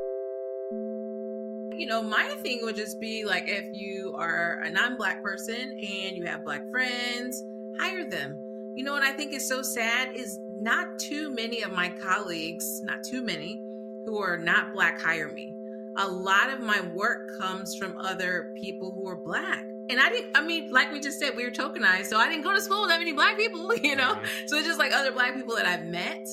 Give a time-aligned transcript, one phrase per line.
[0.00, 5.54] You know, my thing would just be like if you are a non black person
[5.54, 7.42] and you have black friends,
[7.78, 8.38] hire them.
[8.74, 12.80] You know what I think is so sad is not too many of my colleagues,
[12.82, 13.62] not too many,
[14.06, 15.54] who are not black hire me.
[15.96, 19.64] A lot of my work comes from other people who are black.
[19.90, 22.06] And I didn't, I mean, like we just said, we were tokenized.
[22.06, 24.14] So I didn't go to school with that many black people, you know?
[24.14, 24.46] Mm-hmm.
[24.46, 26.26] So it's just like other black people that I've met.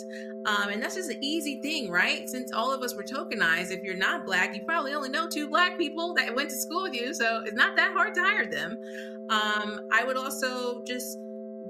[0.46, 2.28] Um, and that's just an easy thing, right?
[2.30, 5.50] Since all of us were tokenized, if you're not black, you probably only know two
[5.50, 7.14] black people that went to school with you.
[7.14, 8.78] So it's not that hard to hire them.
[9.30, 11.20] Um, I would also just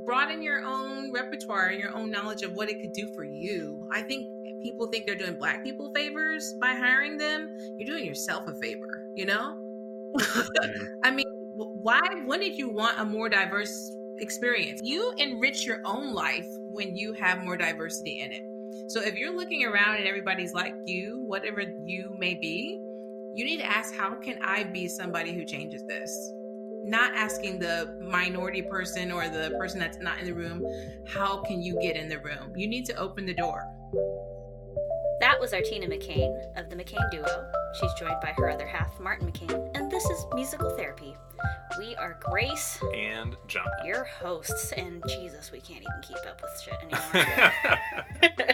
[0.06, 3.88] broaden your own repertoire and your own knowledge of what it could do for you.
[3.92, 4.28] I think
[4.62, 7.56] people think they're doing black people favors by hiring them.
[7.78, 9.58] You're doing yourself a favor, you know?
[11.04, 14.82] I mean, why wouldn't you want a more diverse experience?
[14.84, 18.44] You enrich your own life when you have more diversity in it.
[18.90, 22.80] So if you're looking around and everybody's like you, whatever you may be,
[23.34, 26.32] you need to ask, how can I be somebody who changes this?
[26.84, 30.66] Not asking the minority person or the person that's not in the room,
[31.08, 32.54] how can you get in the room?
[32.56, 33.64] You need to open the door.
[35.20, 37.52] That was Artina McCain of the McCain Duo.
[37.74, 41.16] She's joined by her other half, Martin McCain, and this is Musical Therapy.
[41.80, 46.62] We are Grace and John, your hosts, and Jesus, we can't even keep up with
[46.62, 48.52] shit anymore.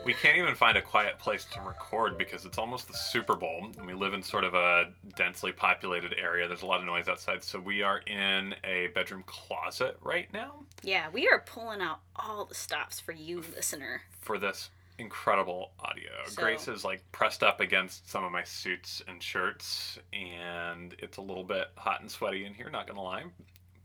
[0.04, 3.70] we can't even find a quiet place to record because it's almost the Super Bowl,
[3.78, 6.48] and we live in sort of a densely populated area.
[6.48, 10.64] There's a lot of noise outside, so we are in a bedroom closet right now.
[10.82, 14.02] Yeah, we are pulling out all the stops for you, listener.
[14.20, 14.70] For this
[15.00, 16.10] incredible audio.
[16.26, 21.16] So, Grace is like pressed up against some of my suits and shirts, and it's
[21.16, 22.70] a little bit hot and sweaty in here.
[22.70, 23.24] Not gonna lie,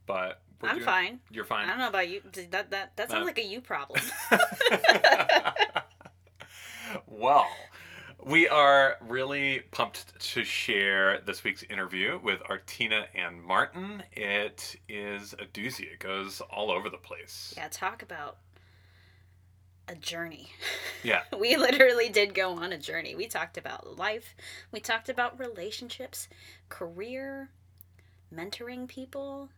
[0.05, 1.19] but I'm doing, fine.
[1.31, 1.66] You're fine.
[1.66, 2.21] I don't know about you.
[2.52, 4.02] That that that sounds uh, like a you problem.
[7.08, 7.47] well.
[8.23, 14.02] We are really pumped to share this week's interview with Artina and Martin.
[14.13, 15.93] It is a doozy.
[15.93, 17.53] It goes all over the place.
[17.55, 18.37] Yeah, talk about
[19.87, 20.49] a journey.
[21.03, 21.23] Yeah.
[21.39, 23.15] we literally did go on a journey.
[23.15, 24.35] We talked about life,
[24.71, 26.27] we talked about relationships,
[26.69, 27.49] career,
[28.33, 29.49] mentoring people,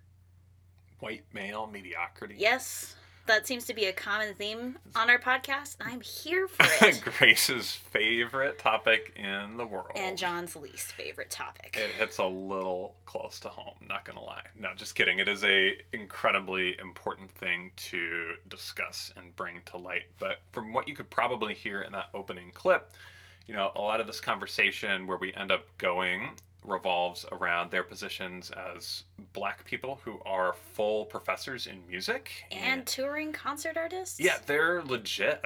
[0.99, 2.35] white male mediocrity.
[2.38, 2.95] Yes
[3.27, 5.75] that seems to be a common theme on our podcast.
[5.79, 7.01] I'm here for it.
[7.01, 9.91] Grace's favorite topic in the world.
[9.95, 11.77] And John's least favorite topic.
[11.79, 14.43] It hits a little close to home, not gonna lie.
[14.57, 15.19] No, just kidding.
[15.19, 20.05] It is a incredibly important thing to discuss and bring to light.
[20.19, 22.91] But from what you could probably hear in that opening clip,
[23.45, 26.31] you know, a lot of this conversation where we end up going
[26.67, 32.88] revolves around their positions as black people who are full professors in music and, and
[32.88, 34.19] touring concert artists.
[34.19, 35.41] Yeah, they're legit.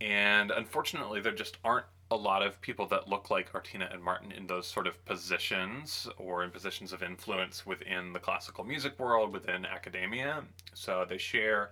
[0.00, 4.30] And unfortunately, there just aren't a lot of people that look like Artina and Martin
[4.30, 9.32] in those sort of positions or in positions of influence within the classical music world,
[9.32, 10.44] within academia.
[10.74, 11.70] So they share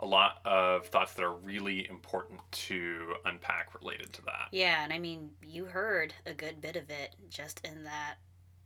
[0.00, 4.48] a lot of thoughts that are really important to unpack related to that.
[4.50, 8.16] Yeah, and I mean, you heard a good bit of it just in that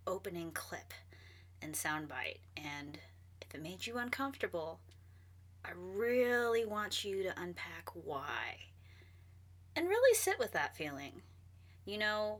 [0.06, 0.92] opening clip
[1.62, 2.38] and soundbite.
[2.56, 2.98] And
[3.42, 4.80] if it made you uncomfortable,
[5.64, 8.58] I really want you to unpack why.
[9.76, 11.22] And really sit with that feeling.
[11.84, 12.38] You know,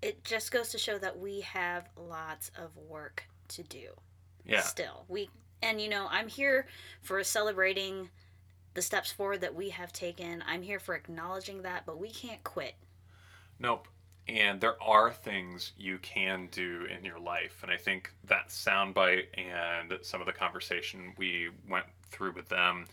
[0.00, 3.88] it just goes to show that we have lots of work to do.
[4.44, 4.60] Yeah.
[4.60, 5.04] Still.
[5.08, 5.30] We
[5.62, 6.66] and you know, I'm here
[7.02, 8.08] for celebrating
[8.74, 10.42] the steps forward that we have taken.
[10.46, 12.74] I'm here for acknowledging that, but we can't quit.
[13.60, 13.86] Nope
[14.28, 17.60] and there are things you can do in your life.
[17.62, 22.86] And i think that soundbite and some of the conversation we went through with them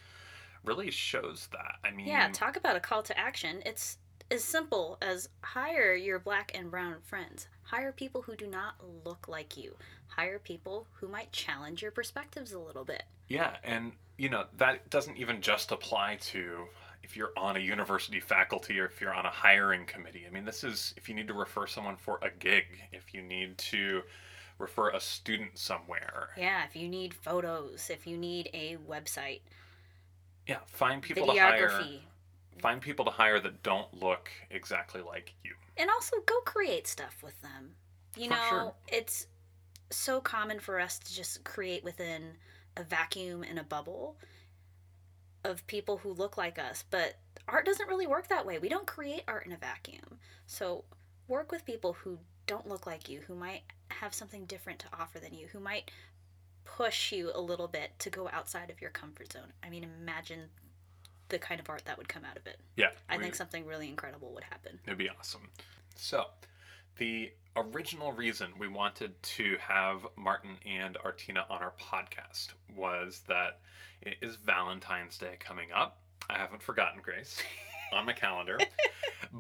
[0.66, 1.76] really shows that.
[1.84, 3.62] I mean yeah talk about a call to action.
[3.66, 3.98] It's
[4.32, 7.48] as simple as hire your black and brown friends.
[7.64, 8.76] Hire people who do not
[9.06, 9.76] look like you.
[10.08, 13.04] Hire people who might challenge your perspectives a little bit.
[13.28, 16.66] Yeah and you know that doesn't even just apply to
[17.04, 20.26] if you're on a university faculty or if you're on a hiring committee.
[20.28, 23.22] I mean, this is if you need to refer someone for a gig, if you
[23.22, 24.02] need to
[24.58, 26.30] refer a student somewhere.
[26.38, 29.42] Yeah, if you need photos, if you need a website.
[30.48, 31.82] Yeah, find people to hire.
[32.60, 35.54] Find people to hire that don't look exactly like you.
[35.78, 37.72] And also go create stuff with them.
[38.18, 38.74] You for know, sure.
[38.90, 39.28] it's
[39.92, 42.24] so common for us to just create within
[42.76, 44.18] a vacuum in a bubble
[45.50, 47.16] of people who look like us, but
[47.48, 48.60] art doesn't really work that way.
[48.60, 50.20] We don't create art in a vacuum.
[50.46, 50.86] So
[51.28, 55.20] work with people who don't look like you, who might have something different to offer
[55.20, 55.92] than you, who might
[56.64, 59.52] push you a little bit to go outside of your comfort zone.
[59.64, 60.42] I mean, imagine
[61.30, 62.60] the kind of art that would come out of it.
[62.76, 62.90] Yeah.
[63.10, 64.80] I think something really incredible would happen.
[64.86, 65.50] It'd be awesome.
[65.96, 66.26] So,
[67.00, 73.60] the original reason we wanted to have Martin and Artina on our podcast was that
[74.02, 76.02] it is Valentine's Day coming up.
[76.30, 77.42] I haven't forgotten Grace
[77.94, 78.60] on my calendar.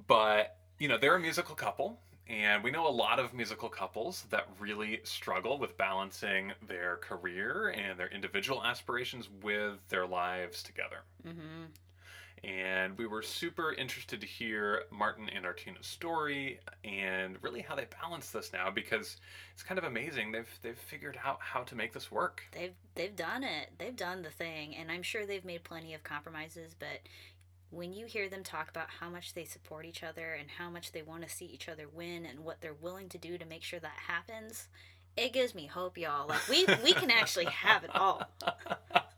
[0.08, 2.00] But, you know, they're a musical couple.
[2.28, 7.70] And we know a lot of musical couples that really struggle with balancing their career
[7.70, 11.66] and their individual aspirations with their lives together Mm-hmm.
[12.44, 17.86] And we were super interested to hear Martin and Artina's story and really how they
[18.02, 19.18] balance this now because
[19.54, 20.32] it's kind of amazing.
[20.32, 22.44] They've they've figured out how to make this work.
[22.52, 23.72] They've they've done it.
[23.78, 26.76] They've done the thing, and I'm sure they've made plenty of compromises.
[26.78, 27.02] But
[27.72, 30.92] when you hear them talk about how much they support each other and how much
[30.92, 33.64] they want to see each other win and what they're willing to do to make
[33.64, 34.68] sure that happens,
[35.18, 36.28] it gives me hope, y'all.
[36.28, 38.24] Like we we can actually have it all.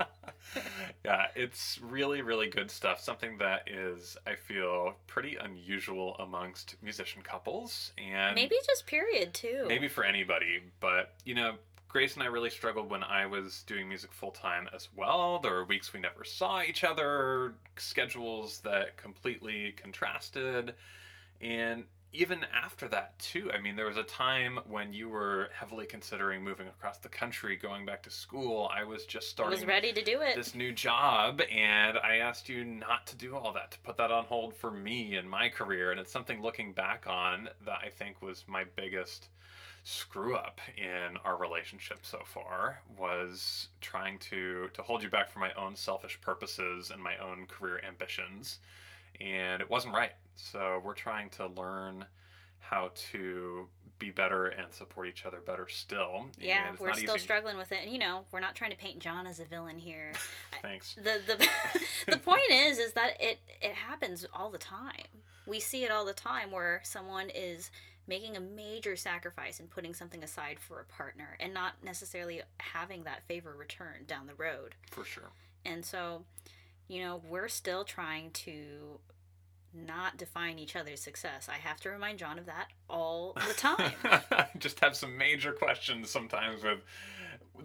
[1.06, 3.00] yeah, it's really really good stuff.
[3.02, 9.66] Something that is I feel pretty unusual amongst musician couples and Maybe just period too.
[9.68, 11.54] maybe for anybody but you know
[11.88, 15.52] grace and i really struggled when i was doing music full time as well there
[15.54, 20.74] were weeks we never saw each other schedules that completely contrasted
[21.42, 25.86] and even after that too i mean there was a time when you were heavily
[25.86, 29.68] considering moving across the country going back to school i was just starting I was
[29.68, 30.36] ready to do it.
[30.36, 34.12] this new job and I asked you not to do all that, to put that
[34.12, 35.92] on hold for me and my career.
[35.92, 39.30] And it's something looking back on that I think was my biggest
[39.84, 45.40] screw up in our relationship so far was trying to to hold you back for
[45.40, 48.60] my own selfish purposes and my own career ambitions
[49.20, 52.06] and it wasn't right so we're trying to learn
[52.60, 53.68] how to
[54.00, 57.24] be better and support each other better still yeah, we're still easy.
[57.24, 57.80] struggling with it.
[57.84, 60.14] And you know, we're not trying to paint John as a villain here.
[60.62, 61.48] thanks the the
[62.12, 65.22] the point is is that it it happens all the time.
[65.46, 67.70] We see it all the time where someone is
[68.08, 73.04] making a major sacrifice and putting something aside for a partner and not necessarily having
[73.04, 74.76] that favor returned down the road.
[74.90, 75.32] for sure
[75.64, 76.24] And so,
[76.88, 79.00] you know, we're still trying to
[79.74, 81.48] not define each other's success.
[81.50, 83.94] I have to remind John of that all the time.
[84.60, 86.80] just have some major questions sometimes with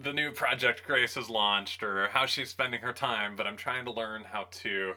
[0.01, 3.85] the new project Grace has launched or how she's spending her time, but I'm trying
[3.85, 4.93] to learn how to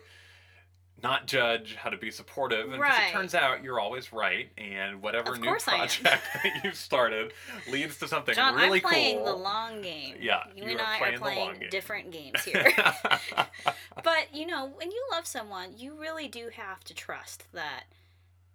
[1.02, 2.72] not judge, how to be supportive.
[2.72, 3.08] And Right.
[3.08, 5.78] it turns out you're always right, and whatever Of new course I am.
[5.78, 6.04] project
[6.42, 7.32] that you've started
[7.70, 9.26] leads to something John, really I'm playing cool.
[9.26, 10.16] the long game.
[10.20, 11.70] Yeah, You, you and I playing are playing game.
[11.70, 12.72] different games here.
[14.04, 17.84] but, you know, when you love someone, you really do have to trust that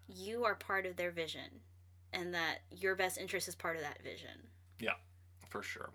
[0.08, 1.62] you are part of their vision
[2.14, 4.48] and that your best interest is part of that vision.
[4.80, 4.94] Yeah,
[5.50, 5.90] for sure.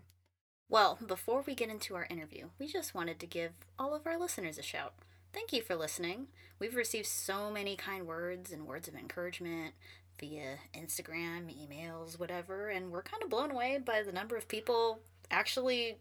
[0.68, 4.18] Well, before we get into our interview, we just wanted to give all of our
[4.18, 4.94] listeners a shout.
[5.32, 6.26] Thank you for listening.
[6.58, 9.74] We've received so many kind words and words of encouragement
[10.18, 15.00] via Instagram, emails, whatever, and we're kind of blown away by the number of people
[15.30, 15.96] actually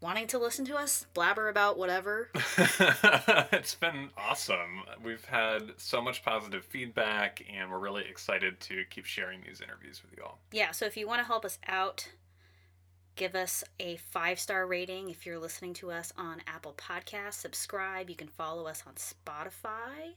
[0.00, 2.30] wanting to listen to us blabber about whatever.
[3.52, 4.82] it's been awesome.
[5.02, 10.02] We've had so much positive feedback, and we're really excited to keep sharing these interviews
[10.02, 10.38] with you all.
[10.52, 12.08] Yeah, so if you want to help us out,
[13.20, 17.34] give us a five star rating if you're listening to us on Apple Podcasts.
[17.34, 18.08] Subscribe.
[18.08, 20.14] You can follow us on Spotify.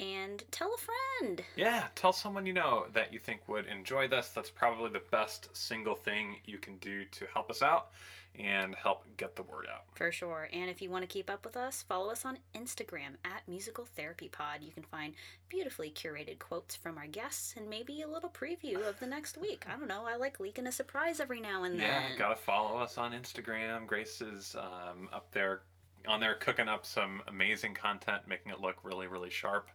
[0.00, 1.44] And tell a friend.
[1.54, 4.30] Yeah, tell someone you know that you think would enjoy this.
[4.34, 7.92] That's probably the best single thing you can do to help us out
[8.38, 9.84] and help get the word out.
[9.94, 10.48] For sure.
[10.52, 13.84] And if you want to keep up with us, follow us on Instagram at Musical
[13.84, 14.62] Therapy Pod.
[14.62, 15.14] You can find
[15.48, 19.64] beautifully curated quotes from our guests and maybe a little preview of the next week.
[19.68, 20.04] I don't know.
[20.06, 21.86] I like leaking a surprise every now and then.
[21.86, 23.86] Yeah, gotta follow us on Instagram.
[23.86, 25.62] Grace is um, up there
[26.06, 29.70] on there cooking up some amazing content, making it look really, really sharp,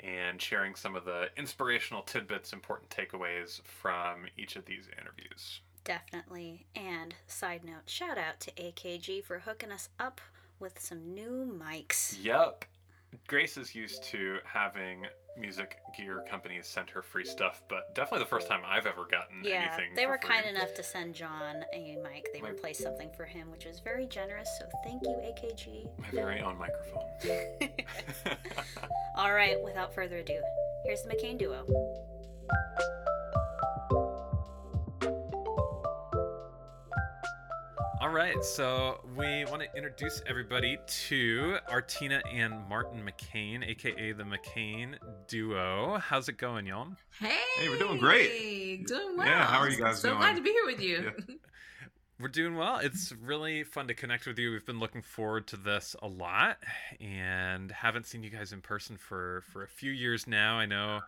[0.00, 5.60] and sharing some of the inspirational tidbits, important takeaways from each of these interviews.
[5.88, 6.66] Definitely.
[6.76, 10.20] And side note, shout out to AKG for hooking us up
[10.60, 12.16] with some new mics.
[12.22, 12.66] Yep.
[13.26, 15.06] Grace is used to having
[15.38, 19.42] music gear companies send her free stuff, but definitely the first time I've ever gotten
[19.42, 19.94] Yeah, anything.
[19.94, 20.28] they were free.
[20.28, 22.28] kind enough to send John a mic.
[22.34, 24.48] They My- replaced something for him, which was very generous.
[24.58, 25.88] So thank you, AKG.
[26.02, 27.04] My very own microphone.
[29.16, 30.38] All right, without further ado,
[30.84, 31.64] here's the McCain duo.
[38.08, 44.24] All right, so we want to introduce everybody to Artina and Martin McCain, aka the
[44.24, 44.94] McCain
[45.26, 45.98] duo.
[45.98, 46.88] How's it going, y'all?
[47.20, 48.86] Hey, Hey, we're doing great.
[48.86, 49.26] Doing well.
[49.26, 50.20] Yeah, how are you guys so doing?
[50.20, 51.12] glad to be here with you.
[52.18, 52.78] We're doing well.
[52.78, 54.52] It's really fun to connect with you.
[54.52, 56.56] We've been looking forward to this a lot,
[57.02, 60.56] and haven't seen you guys in person for for a few years now.
[60.56, 61.00] I know.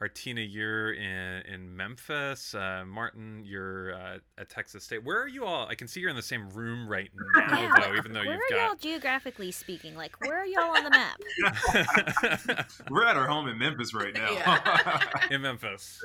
[0.00, 2.54] Artina, you're in in Memphis.
[2.54, 5.02] Uh, Martin, you're uh, at Texas State.
[5.04, 5.66] Where are you all?
[5.66, 7.72] I can see you're in the same room right now, Yeah.
[7.80, 7.94] though.
[7.96, 8.56] Even though where you've got.
[8.56, 9.96] Where are y'all geographically speaking?
[9.96, 12.66] Like, where are y'all on the map?
[12.90, 14.30] We're at our home in Memphis right now.
[14.32, 15.10] Yeah.
[15.30, 16.04] in Memphis.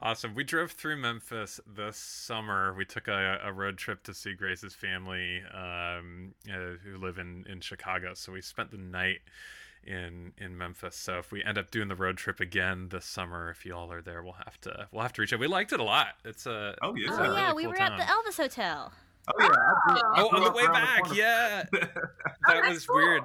[0.00, 0.34] Awesome.
[0.34, 2.74] We drove through Memphis this summer.
[2.76, 7.46] We took a, a road trip to see Grace's family, um, uh, who live in,
[7.48, 8.12] in Chicago.
[8.14, 9.20] So we spent the night
[9.86, 10.96] in in Memphis.
[10.96, 13.90] So if we end up doing the road trip again this summer, if you all
[13.92, 15.40] are there, we'll have to we'll have to reach out.
[15.40, 16.08] We liked it a lot.
[16.24, 17.08] It's a Oh, yeah.
[17.10, 18.92] it's oh a yeah, really we cool were at the Elvis Hotel.
[19.28, 19.48] oh yeah.
[19.48, 21.14] I Oh, on the way back, corner.
[21.18, 21.64] yeah.
[21.72, 21.90] That
[22.48, 22.96] oh, that's was cool.
[22.96, 23.22] weird.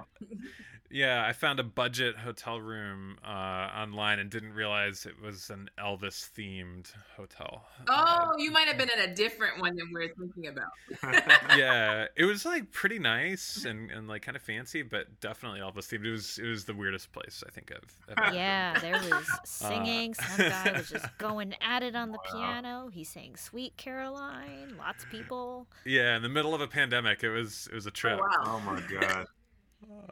[0.91, 5.69] Yeah, I found a budget hotel room uh, online and didn't realize it was an
[5.77, 7.65] Elvis themed hotel.
[7.87, 10.71] Oh, you might have been in a different one than we're thinking about.
[11.57, 15.87] yeah, it was like pretty nice and, and like kind of fancy, but definitely Elvis
[15.87, 16.05] themed.
[16.05, 18.35] It was it was the weirdest place I think I've ever.
[18.35, 20.13] Yeah, there was Uh, singing.
[20.13, 22.89] Some guy was just going at it on the piano.
[22.91, 25.67] He sang "Sweet Caroline." Lots of people.
[25.85, 28.19] Yeah, in the middle of a pandemic, it was it was a trip.
[28.21, 28.55] Oh, wow.
[28.55, 29.27] Oh my god.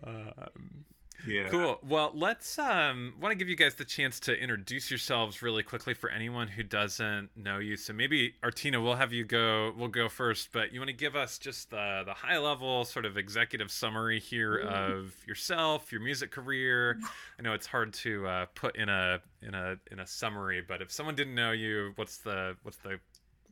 [0.04, 0.86] Um,
[1.28, 1.50] Yeah.
[1.50, 1.80] Cool.
[1.84, 5.96] Well, let's um want to give you guys the chance to introduce yourselves really quickly
[5.96, 7.76] for anyone who doesn't know you.
[7.76, 9.74] So maybe Artina, we'll have you go.
[9.76, 13.06] We'll go first, but you want to give us just the the high level sort
[13.06, 17.00] of executive summary here of yourself, your music career.
[17.40, 20.84] I know it's hard to uh, put in a in a in a summary, but
[20.84, 23.00] if someone didn't know you, what's the what's the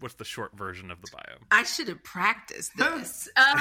[0.01, 1.38] what's the short version of the bio?
[1.50, 3.27] I should have practiced this.
[3.36, 3.60] Um,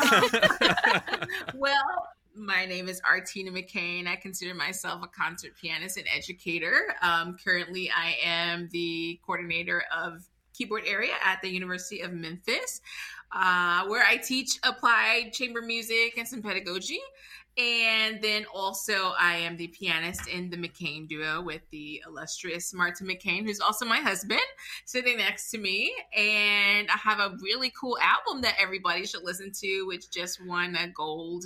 [1.55, 4.07] well, my name is Artina McCain.
[4.07, 6.95] I consider myself a concert pianist and educator.
[7.03, 12.81] Um, currently, I am the coordinator of keyboard area at the University of Memphis,
[13.33, 17.01] uh, where I teach applied chamber music and some pedagogy.
[17.57, 23.07] And then also, I am the pianist in the McCain duo with the illustrious Martin
[23.07, 24.41] McCain, who's also my husband,
[24.87, 25.95] sitting next to me.
[26.17, 30.75] And I have a really cool album that everybody should listen to, which just won
[30.75, 31.45] a gold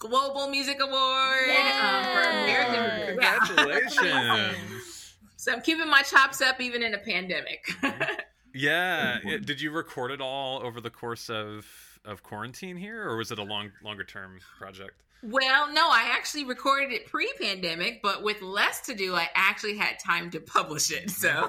[0.00, 3.18] Global Music Award um, for American.
[3.20, 3.22] Yes.
[3.22, 3.38] Yeah.
[3.46, 5.14] Congratulations.
[5.36, 7.70] So I'm keeping my chops up even in a pandemic.
[8.52, 9.18] Yeah.
[9.24, 11.64] it- did you record it all over the course of
[12.04, 15.02] of quarantine here, or was it a long longer term project?
[15.22, 19.98] well, no, I actually recorded it pre-pandemic, but with less to do, I actually had
[19.98, 21.10] time to publish it.
[21.10, 21.28] So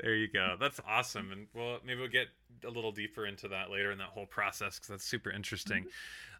[0.00, 0.56] there you go.
[0.58, 1.30] That's awesome.
[1.32, 2.28] And well, maybe we'll get
[2.64, 5.86] a little deeper into that later in that whole process because that's super interesting.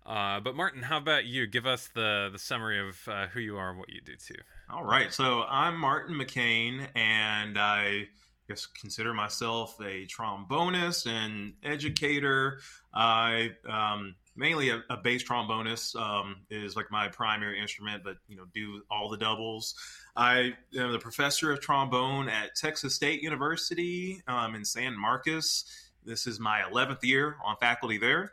[0.07, 1.47] Uh, but Martin, how about you?
[1.47, 4.41] Give us the the summary of uh, who you are and what you do too.
[4.71, 5.13] All right.
[5.13, 8.09] So I'm Martin McCain, and I
[8.49, 12.61] guess consider myself a trombonist and educator.
[12.95, 18.37] I um, mainly a, a bass trombonist um, is like my primary instrument, but you
[18.37, 19.75] know do all the doubles.
[20.17, 25.65] I am the professor of trombone at Texas State University um, in San Marcos.
[26.09, 28.33] This is my 11th year on faculty there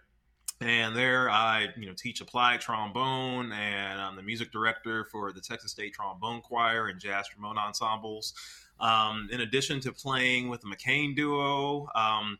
[0.62, 5.41] and there I, you know, teach applied trombone, and I'm the music director for the
[5.41, 8.34] Texas State Trombone Choir and jazz trombone ensembles.
[8.79, 12.38] Um, in addition to playing with the McCain Duo, um,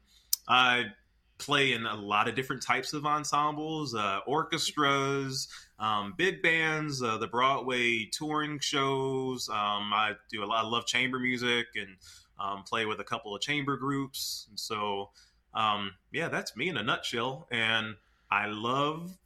[0.48, 0.86] I
[1.38, 5.50] play in a lot of different types of ensembles, uh, orchestras,
[5.80, 9.50] um, big bands, uh, the Broadway touring shows.
[9.50, 10.64] Um, I do a lot.
[10.64, 11.98] I love chamber music and
[12.40, 14.48] um, play with a couple of chamber groups.
[14.50, 15.12] And so,
[15.56, 17.48] um, yeah, that's me in a nutshell.
[17.52, 17.96] And
[18.30, 19.18] I love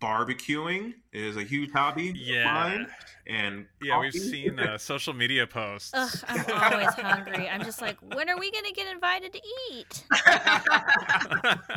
[0.00, 2.52] barbecuing is a huge hobby of Yeah.
[2.52, 2.86] mine.
[3.26, 5.90] And Yeah, we've seen uh, social media posts.
[5.94, 7.48] Ugh, I'm always hungry.
[7.48, 9.40] I'm just like, when are we gonna get invited to
[9.72, 10.04] eat?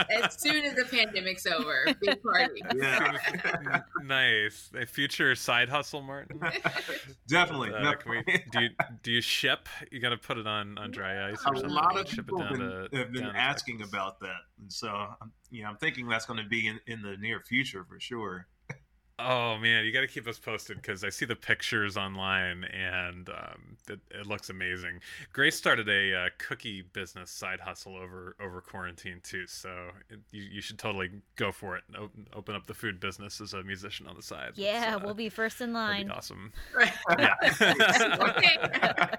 [0.09, 2.61] as soon as the pandemic's over, big party.
[2.75, 4.69] yeah, nice.
[4.79, 6.39] A future side hustle, Martin.
[7.27, 7.73] definitely.
[7.73, 8.69] Uh, can we, do you
[9.03, 9.67] do you ship?
[9.91, 11.69] You got to put it on on dry ice or a something.
[11.69, 14.71] lot of ship people it have down been, to, have been asking about that, and
[14.71, 17.85] so I'm, you know, I'm thinking that's going to be in, in the near future
[17.87, 18.47] for sure.
[19.23, 23.29] Oh man, you got to keep us posted because I see the pictures online and
[23.29, 24.99] um, it, it looks amazing.
[25.31, 30.41] Grace started a uh, cookie business side hustle over over quarantine too, so it, you,
[30.43, 31.83] you should totally go for it.
[31.95, 34.53] Open, open up the food business as a musician on the side.
[34.55, 36.17] Yeah, uh, we'll be first in that'd be line.
[36.17, 36.51] awesome.
[36.75, 36.91] Right.
[37.19, 37.35] Yeah.
[38.29, 38.57] Okay.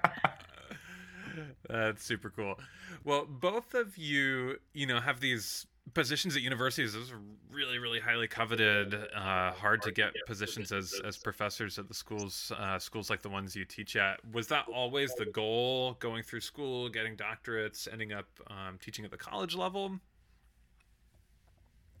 [1.69, 2.59] That's super cool.
[3.05, 7.19] Well, both of you, you know, have these positions at universities those are
[7.51, 12.51] really really highly coveted uh, hard to get positions as as professors at the schools
[12.57, 16.39] uh, schools like the ones you teach at was that always the goal going through
[16.39, 19.99] school getting doctorates ending up um, teaching at the college level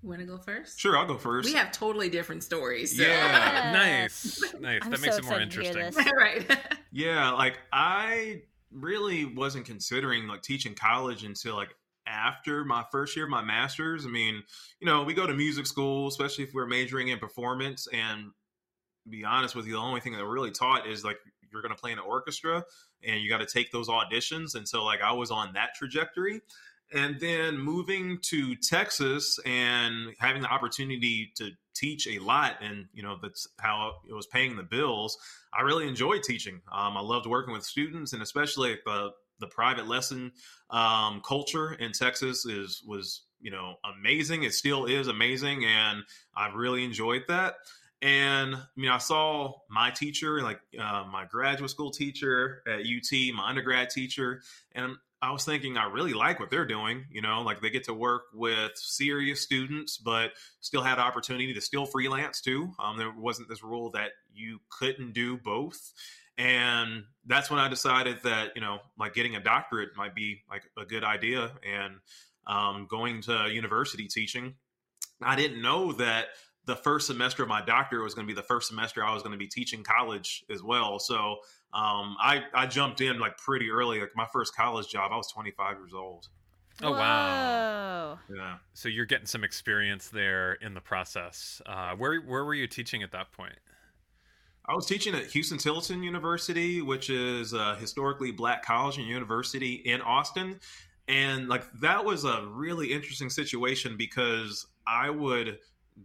[0.01, 0.79] You want to go first?
[0.79, 1.47] Sure, I'll go first.
[1.47, 2.97] We have totally different stories.
[2.97, 3.03] So.
[3.03, 3.71] Yeah.
[3.73, 6.57] nice nice I'm that makes so it more excited to hear interesting right.
[6.91, 11.75] Yeah, like I really wasn't considering like teaching college until like
[12.13, 14.05] after my first year of my master's.
[14.05, 14.43] I mean,
[14.79, 17.87] you know, we go to music school, especially if we're majoring in performance.
[17.91, 18.31] And
[19.09, 21.17] be honest with you, the only thing that we're really taught is like
[21.51, 22.63] you're going to play in an orchestra
[23.03, 24.55] and you got to take those auditions.
[24.55, 26.41] And so, like, I was on that trajectory.
[26.93, 33.01] And then moving to Texas and having the opportunity to teach a lot, and you
[33.01, 35.17] know, that's how it was paying the bills.
[35.51, 36.61] I really enjoyed teaching.
[36.71, 39.09] Um, I loved working with students, and especially the
[39.43, 40.31] the private lesson
[40.69, 44.43] um, culture in Texas is was you know amazing.
[44.43, 46.03] It still is amazing, and
[46.35, 47.55] I really enjoyed that.
[48.01, 53.35] And I mean, I saw my teacher, like uh, my graduate school teacher at UT,
[53.35, 54.41] my undergrad teacher,
[54.73, 57.05] and I was thinking I really like what they're doing.
[57.09, 61.61] You know, like they get to work with serious students, but still had opportunity to
[61.61, 62.73] still freelance too.
[62.77, 65.93] Um, there wasn't this rule that you couldn't do both.
[66.37, 70.63] And that's when I decided that, you know, like getting a doctorate might be like
[70.77, 71.95] a good idea and
[72.47, 74.55] um, going to university teaching.
[75.21, 76.27] I didn't know that
[76.65, 79.21] the first semester of my doctorate was going to be the first semester I was
[79.21, 80.97] going to be teaching college as well.
[80.99, 81.37] So
[81.73, 83.99] um, I, I jumped in like pretty early.
[83.99, 86.27] Like my first college job, I was 25 years old.
[86.81, 88.19] Oh, wow.
[88.35, 88.55] Yeah.
[88.73, 93.03] so you're getting some experience there in the process uh, where where were you teaching
[93.03, 93.57] at that point
[94.65, 99.73] I was teaching at Huston Tillotson University, which is a historically black college and university
[99.73, 100.59] in Austin.
[101.07, 105.59] And like that was a really interesting situation because I would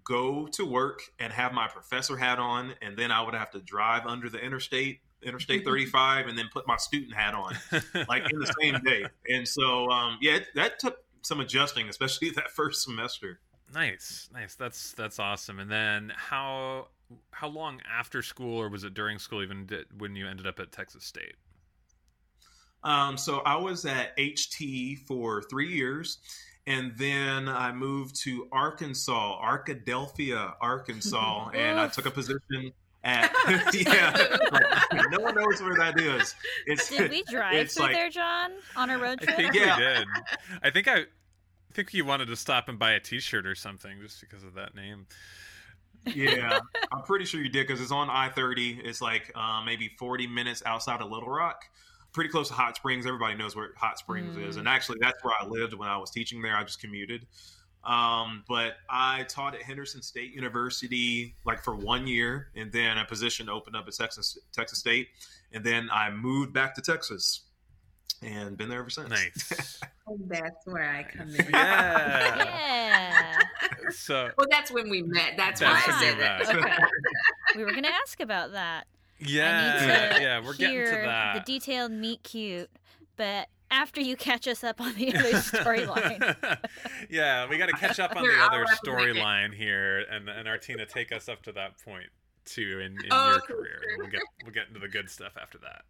[0.05, 3.61] go to work and have my professor hat on, and then I would have to
[3.61, 7.55] drive under the interstate, Interstate 35, and then put my student hat on,
[8.09, 9.05] like in the same day.
[9.29, 13.41] And so, um, yeah, that took some adjusting, especially that first semester.
[13.73, 14.55] Nice, nice.
[14.55, 15.59] That's that's awesome.
[15.61, 16.89] And then how
[17.31, 20.59] how long after school, or was it during school, even did, when you ended up
[20.61, 21.35] at Texas State?
[22.85, 26.19] Um, so I was at HT for three years,
[26.67, 32.73] and then I moved to Arkansas, Arkadelphia, Arkansas, and I took a position
[33.05, 33.33] at
[33.75, 34.37] yeah.
[34.53, 36.35] like, no one knows where that is.
[36.67, 39.31] It's Did we drive It's through like- there, John, on a road trip?
[39.31, 39.77] I think Yeah.
[39.77, 40.07] we did.
[40.63, 41.05] I think I, I
[41.73, 44.75] think you wanted to stop and buy a T-shirt or something just because of that
[44.75, 45.07] name.
[46.15, 46.61] Yeah,
[46.93, 48.81] I'm pretty sure you did because it's on I 30.
[48.85, 51.65] It's like uh, maybe 40 minutes outside of Little Rock,
[52.13, 53.07] pretty close to Hot Springs.
[53.07, 54.61] Everybody knows where Hot Springs is, Mm.
[54.61, 56.57] and actually, that's where I lived when I was teaching there.
[56.57, 57.27] I just commuted.
[57.85, 63.05] Um, but I taught at Henderson State University like for one year, and then a
[63.05, 65.09] position opened up at Texas Texas State,
[65.53, 67.43] and then I moved back to Texas,
[68.21, 69.09] and been there ever since.
[69.09, 69.81] Nice.
[70.27, 71.47] That's where I come in.
[71.51, 72.45] yeah.
[72.45, 73.39] Yeah.
[73.91, 75.35] So Well, that's when we met.
[75.37, 76.55] That's, That's why I when you said that.
[76.57, 76.83] Okay.
[77.57, 78.87] we were going to ask about that.
[79.21, 81.35] I need yeah, to yeah, we're getting to that.
[81.45, 82.71] the detailed meet cute,
[83.17, 86.59] but after you catch us up on the other storyline.
[87.11, 90.87] yeah, we got to catch up on Here, the other storyline here, and and Artina
[90.87, 92.07] take us up to that point
[92.45, 93.81] too in, in Oh, your career.
[93.83, 93.99] sure.
[93.99, 95.83] We'll get we'll get into the good stuff after that.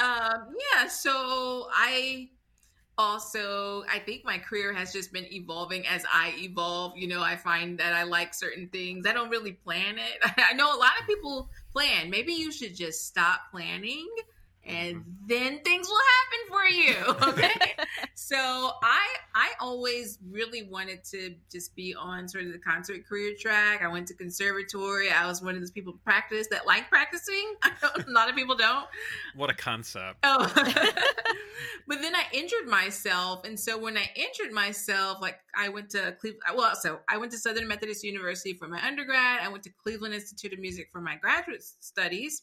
[0.00, 2.28] Um, yeah, so I
[2.98, 6.98] also I think my career has just been evolving as I evolve.
[6.98, 9.06] You know, I find that I like certain things.
[9.06, 10.32] I don't really plan it.
[10.50, 12.10] I know a lot of people plan.
[12.10, 14.08] Maybe you should just stop planning
[14.68, 14.76] Mm-hmm.
[14.76, 16.94] and then things will happen for you.
[17.28, 17.74] Okay.
[18.14, 18.36] so
[18.82, 23.82] I I always really wanted to just be on sort of the concert career track.
[23.82, 25.10] I went to conservatory.
[25.10, 27.54] I was one of those people practice that like practicing.
[27.64, 28.86] a lot of people don't.
[29.36, 30.18] What a concept!
[30.22, 30.50] Oh.
[31.86, 33.44] but then I injured myself.
[33.44, 37.32] And so when I injured myself, like I went to Cleveland, well, so I went
[37.32, 39.40] to Southern Methodist University for my undergrad.
[39.42, 42.42] I went to Cleveland Institute of Music for my graduate studies.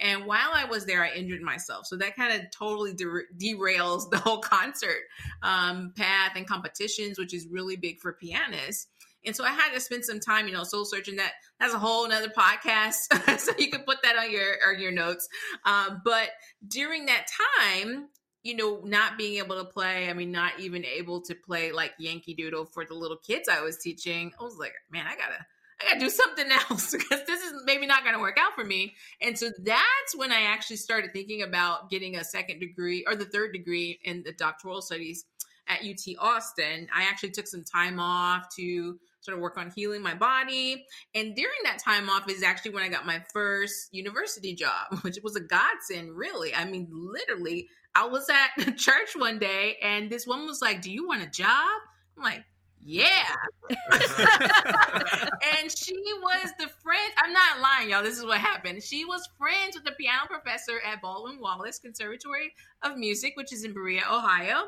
[0.00, 1.86] And while I was there, I injured myself.
[1.86, 5.02] So that kind of totally der- derails the whole concert
[5.42, 8.88] um, path and competitions, which is really big for pianists.
[9.24, 11.16] And so I had to spend some time, you know, soul searching.
[11.16, 14.90] That that's a whole nother podcast, so you can put that on your on your
[14.90, 15.28] notes.
[15.64, 16.30] Um, but
[16.66, 17.26] during that
[17.60, 18.08] time,
[18.42, 21.92] you know, not being able to play, I mean, not even able to play like
[21.98, 25.46] Yankee Doodle for the little kids I was teaching, I was like, man, I gotta,
[25.80, 28.94] I gotta do something else because this is maybe not gonna work out for me.
[29.20, 33.24] And so that's when I actually started thinking about getting a second degree or the
[33.24, 35.24] third degree in the doctoral studies
[35.68, 40.02] at UT Austin, I actually took some time off to sort of work on healing
[40.02, 40.84] my body.
[41.14, 45.18] And during that time off is actually when I got my first university job, which
[45.22, 46.54] was a godsend, really.
[46.54, 50.90] I mean, literally, I was at church one day and this woman was like, Do
[50.90, 51.68] you want a job?
[52.16, 52.44] I'm like,
[52.84, 53.36] yeah.
[53.92, 57.12] and she was the friend.
[57.18, 58.02] I'm not lying, y'all.
[58.02, 58.82] This is what happened.
[58.82, 63.64] She was friends with the piano professor at Baldwin Wallace Conservatory of Music, which is
[63.64, 64.64] in Berea, Ohio.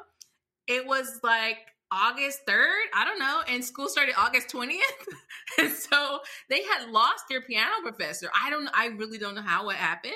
[0.66, 1.58] It was like
[1.90, 4.78] August 3rd, I don't know, and school started August 20th.
[5.58, 8.28] and so they had lost their piano professor.
[8.34, 10.14] I don't I really don't know how it happened.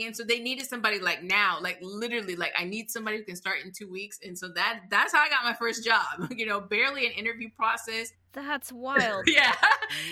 [0.00, 3.36] And so they needed somebody like now, like literally, like I need somebody who can
[3.36, 4.18] start in two weeks.
[4.24, 6.02] And so that that's how I got my first job.
[6.36, 8.10] You know, barely an interview process.
[8.32, 9.24] That's wild.
[9.26, 9.54] yeah,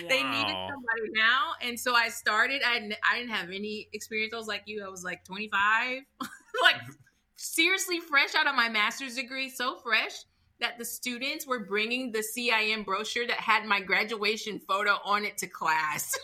[0.03, 0.07] Wow.
[0.07, 2.61] they needed somebody now, and so I started.
[2.65, 4.33] I didn't, I didn't have any experience.
[4.33, 4.83] I was like you.
[4.85, 6.01] I was like 25,
[6.61, 6.91] like mm-hmm.
[7.35, 10.13] seriously fresh out of my master's degree, so fresh
[10.59, 15.35] that the students were bringing the CIM brochure that had my graduation photo on it
[15.39, 16.15] to class.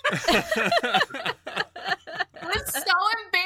[2.39, 2.81] It was so
[3.25, 3.36] embarrassing.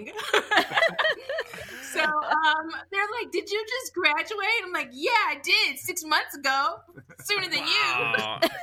[1.92, 6.34] so um, they're like, "Did you just graduate?" I'm like, "Yeah, I did six months
[6.34, 6.76] ago,
[7.24, 8.38] sooner than Wow.
[8.42, 8.48] you."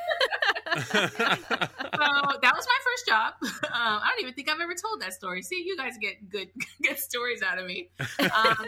[0.69, 2.05] So
[2.41, 3.33] that was my first job.
[3.41, 5.41] Um, I don't even think I've ever told that story.
[5.41, 6.49] See, you guys get good
[6.83, 7.89] good stories out of me.
[8.19, 8.67] Um,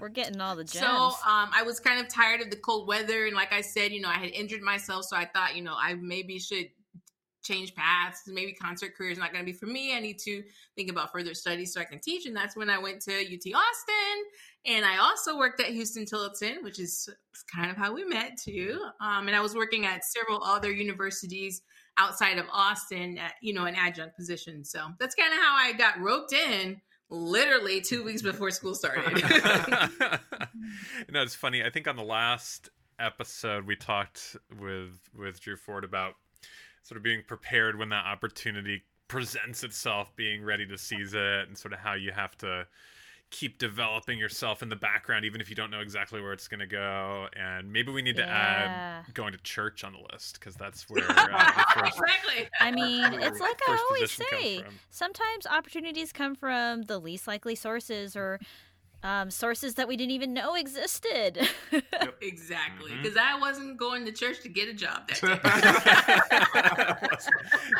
[0.00, 0.84] We're getting all the gems.
[0.84, 0.90] so
[1.28, 4.00] um, I was kind of tired of the cold weather, and like I said, you
[4.00, 6.68] know, I had injured myself, so I thought, you know, I maybe should
[7.42, 8.22] change paths.
[8.26, 9.96] Maybe concert career is not going to be for me.
[9.96, 10.42] I need to
[10.76, 13.54] think about further studies so I can teach, and that's when I went to UT
[13.54, 14.24] Austin,
[14.66, 17.08] and I also worked at Huston Tillotson, which is
[17.54, 18.80] kind of how we met too.
[19.00, 21.62] Um, and I was working at several other universities
[21.96, 24.64] outside of Austin, at, you know, an adjunct position.
[24.64, 26.80] So that's kind of how I got roped in.
[27.12, 29.14] Literally two weeks before school started.
[31.10, 31.64] no, it's funny.
[31.64, 36.14] I think on the last episode we talked with with Drew Ford about
[36.82, 41.56] sort of being prepared when that opportunity presents itself, being ready to seize it, and
[41.56, 42.66] sort of how you have to
[43.30, 46.58] keep developing yourself in the background, even if you don't know exactly where it's going
[46.58, 47.28] to go.
[47.36, 49.04] And maybe we need to Yeah.
[49.06, 52.48] add going to church on the list because that's where uh, the first, exactly.
[52.60, 54.64] I mean, it's like I always say.
[54.90, 58.40] Sometimes opportunities come from the least likely sources or
[59.02, 61.38] um, sources that we didn't even know existed.
[62.22, 63.02] Exactly, Mhm.
[63.02, 65.38] because I wasn't going to church to get a job that day.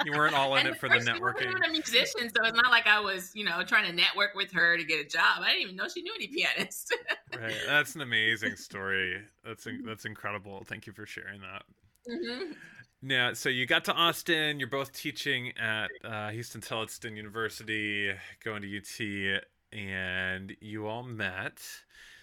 [0.04, 1.34] you weren't all in And it for the of course, she networking.
[1.46, 4.34] wasn't even a musician, so it's not like I was, you know, trying to network
[4.34, 5.42] with her to get a job.
[5.42, 6.90] I didn't even know she knew any pianists.
[7.40, 7.54] Right.
[7.64, 9.22] That's an amazing story.
[9.44, 10.64] That's in- that's incredible.
[10.66, 11.62] Thank you for sharing that.
[12.10, 12.56] Mhm.
[13.02, 14.58] Now, so you got to Austin.
[14.58, 18.12] You're both teaching at uh, Huston Tillotson University,
[18.44, 21.60] going to UT, and you all met.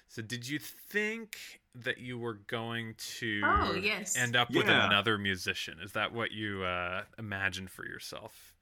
[0.07, 1.37] So, did you think
[1.75, 4.17] that you were going to Oh, yes.
[4.17, 5.79] end up with another musician?
[5.83, 8.53] Is that what you uh, imagined for yourself?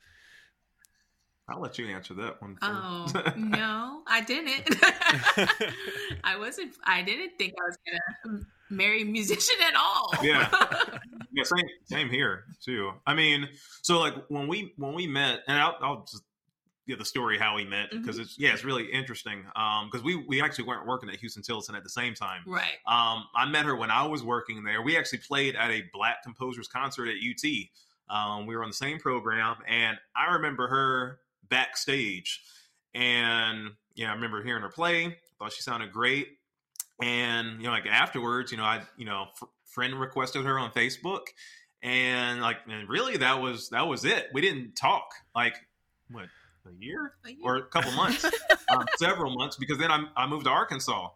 [1.47, 2.57] I'll let you answer that one.
[2.63, 3.05] Oh
[3.37, 4.77] no, I didn't.
[6.23, 6.73] I wasn't.
[6.85, 7.77] I didn't think I was
[8.25, 8.39] gonna
[8.71, 10.11] marry a musician at all.
[10.23, 10.49] Yeah.
[11.31, 12.93] yeah, same same here too.
[13.05, 13.47] I mean,
[13.83, 16.23] so like when we when we met, and I'll, I'll just
[16.87, 19.45] give the story how we met because it's yeah, it's really interesting.
[19.55, 22.41] Um, because we we actually weren't working at Huston Tillotson at the same time.
[22.45, 22.77] right.
[22.87, 24.81] Um, I met her when I was working there.
[24.81, 27.51] We actually played at a Black Composers concert at UT.
[28.09, 31.19] Um, we were on the same program, and I remember her
[31.49, 32.41] backstage,
[32.93, 35.05] and yeah, I remember hearing her play.
[35.05, 36.27] I thought she sounded great,
[37.01, 40.71] and you know, like afterwards, you know, I you know, f- friend requested her on
[40.71, 41.27] Facebook,
[41.81, 44.27] and like, and really, that was that was it.
[44.33, 45.55] We didn't talk like
[46.11, 46.25] what
[46.65, 47.39] a year A year.
[47.43, 48.25] or a couple months,
[48.69, 51.09] um, several months, because then I, I moved to Arkansas,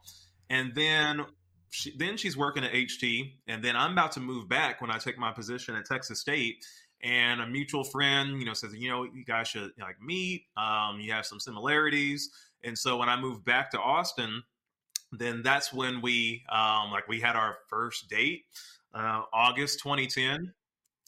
[0.49, 1.25] and then
[1.71, 4.97] she, then she's working at HT, and then I'm about to move back when I
[4.97, 6.65] take my position at Texas State.
[7.01, 10.43] And a mutual friend, you know, says, you know, you guys should like meet.
[10.57, 12.29] Um, you have some similarities,
[12.63, 14.43] and so when I moved back to Austin,
[15.13, 18.43] then that's when we um, like we had our first date,
[18.93, 20.51] uh, August 2010,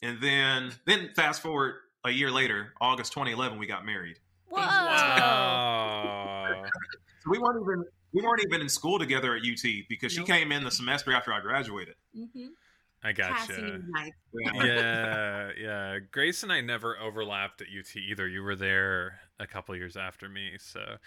[0.02, 1.76] and then then fast forward
[2.06, 4.18] a year later, August 2011, we got married.
[4.52, 4.60] Whoa!
[4.62, 6.46] Wow.
[7.24, 10.52] So we weren't even we weren't even in school together at UT because she came
[10.52, 11.96] in the semester after I graduated.
[12.18, 12.48] Mm-hmm.
[13.04, 13.56] I Passing
[13.96, 14.12] gotcha.
[14.54, 16.00] in yeah, yeah.
[16.12, 18.28] Grace and I never overlapped at UT either.
[18.28, 20.98] You were there a couple years after me, so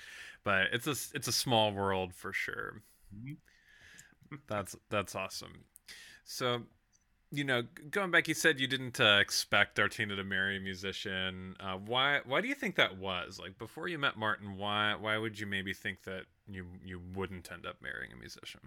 [0.43, 2.83] but it's a it's a small world for sure.
[3.15, 3.37] Mhm.
[4.49, 5.65] That's that's awesome.
[6.25, 6.63] So,
[7.37, 11.57] you know, going back, you said you didn't uh, expect Artina to marry a musician.
[11.61, 13.39] Uh, why why do you think that was?
[13.39, 17.51] Like before you met Martin, why why would you maybe think that you you wouldn't
[17.53, 18.61] end up marrying a musician?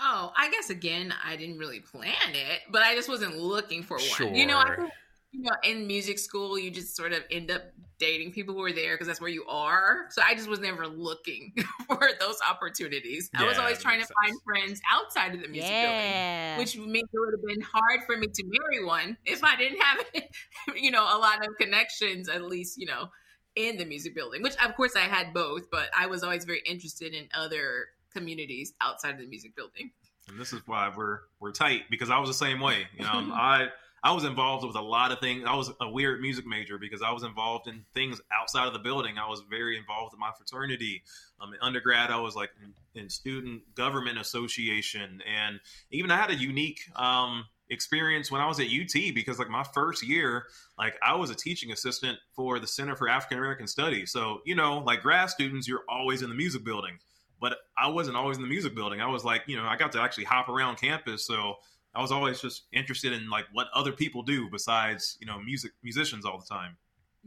[0.00, 3.96] Oh, I guess again, I didn't really plan it, but I just wasn't looking for
[3.98, 4.06] one.
[4.06, 4.32] Sure.
[4.32, 4.88] You know, I
[5.32, 7.62] you know, in music school, you just sort of end up
[7.98, 10.06] dating people who are there because that's where you are.
[10.10, 11.54] So I just was never looking
[11.86, 13.30] for those opportunities.
[13.34, 16.58] I was always trying to makes find friends outside of the music building.
[16.58, 19.80] Which means it would have been hard for me to marry one if I didn't
[19.80, 20.04] have,
[20.76, 23.08] you know, a lot of connections, at least, you know,
[23.56, 24.42] in the music building.
[24.42, 28.74] Which, of course, I had both, but I was always very interested in other communities
[28.82, 29.92] outside of the music building.
[30.28, 32.86] and this is why we're we're tight because I was the same way.
[32.98, 33.68] You know, I
[34.04, 35.44] I was involved with a lot of things.
[35.46, 38.80] I was a weird music major because I was involved in things outside of the
[38.80, 39.16] building.
[39.16, 41.04] I was very involved in my fraternity.
[41.40, 45.60] Um, in undergrad, I was like in, in student government association, and
[45.90, 49.64] even I had a unique um, experience when I was at UT because like my
[49.72, 54.10] first year, like I was a teaching assistant for the Center for African American Studies.
[54.10, 56.98] So you know, like grad students, you're always in the music building
[57.40, 59.00] but I wasn't always in the music building.
[59.00, 61.56] I was like, you know, I got to actually hop around campus, so
[61.94, 65.72] I was always just interested in like what other people do besides, you know, music
[65.82, 66.76] musicians all the time.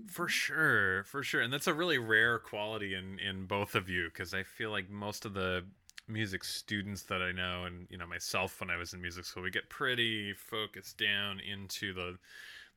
[0.07, 4.09] For sure, for sure, and that's a really rare quality in in both of you
[4.09, 5.63] because I feel like most of the
[6.07, 9.43] music students that I know, and you know myself when I was in music school,
[9.43, 12.17] we get pretty focused down into the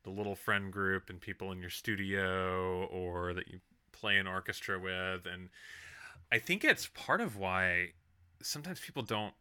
[0.03, 3.59] the little friend group and people in your studio or that you
[3.91, 5.49] play an orchestra with, and
[6.31, 7.89] I think it's part of why
[8.41, 9.33] sometimes people don't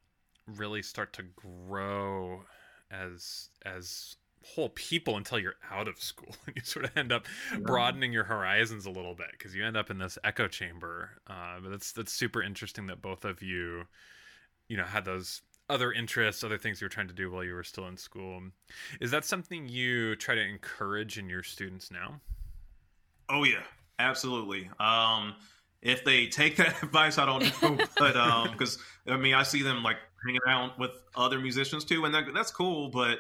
[0.56, 2.44] really start to grow
[2.90, 6.34] as as whole people until you're out of school.
[6.46, 7.26] And you sort of end up
[7.60, 11.56] broadening your horizons a little bit because you end up in this echo chamber uh,
[11.62, 13.84] but that's that's super interesting that both of you
[14.68, 17.54] you know had those other interests other things you were trying to do while you
[17.54, 18.40] were still in school.
[19.00, 22.20] Is that something you try to encourage in your students now?
[23.28, 23.62] Oh yeah,
[23.98, 24.70] absolutely.
[24.80, 25.34] Um,
[25.82, 29.62] if they take that advice, I don't know, but um, because I mean, I see
[29.62, 32.88] them like hanging out with other musicians too, and that, that's cool.
[32.88, 33.18] But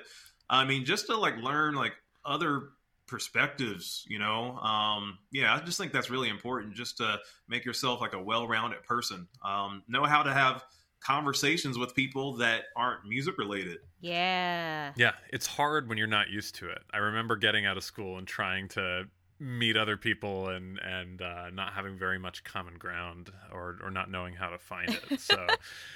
[0.50, 1.92] I mean, just to like learn like
[2.24, 2.70] other
[3.06, 8.00] perspectives, you know, um, yeah, I just think that's really important, just to make yourself
[8.00, 9.26] like a well-rounded person.
[9.44, 10.64] Um, know how to have
[11.00, 13.78] conversations with people that aren't music related.
[14.00, 14.92] yeah.
[14.96, 18.18] yeah it's hard when you're not used to it i remember getting out of school
[18.18, 19.04] and trying to
[19.40, 24.10] meet other people and and uh, not having very much common ground or or not
[24.10, 25.46] knowing how to find it so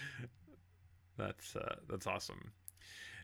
[1.26, 2.52] that's uh, that's awesome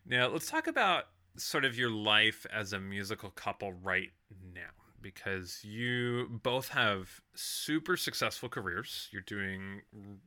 [0.07, 1.05] now let's talk about
[1.37, 4.11] sort of your life as a musical couple right
[4.55, 4.61] now
[5.01, 9.83] because you both have super successful careers you're doing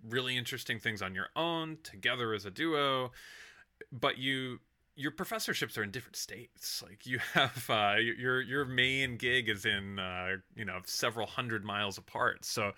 [0.08, 3.12] really interesting things on your own together as a duo
[3.92, 4.60] but you
[4.96, 6.84] your professorships are in different states.
[6.86, 11.64] Like you have uh, your your main gig is in uh, you know several hundred
[11.64, 12.46] miles apart.
[12.46, 12.72] So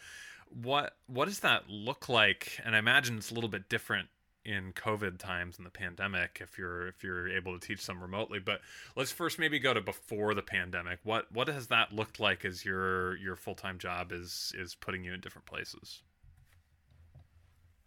[0.49, 2.59] what what does that look like?
[2.63, 4.09] And I imagine it's a little bit different
[4.45, 8.39] in COVID times and the pandemic if you're if you're able to teach some remotely.
[8.39, 8.61] But
[8.95, 10.99] let's first maybe go to before the pandemic.
[11.03, 15.03] What what has that looked like as your your full time job is is putting
[15.03, 16.01] you in different places?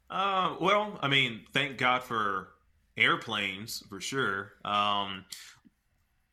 [0.08, 2.48] Uh, well, I mean, thank God for
[2.96, 4.52] airplanes for sure.
[4.64, 5.24] Um,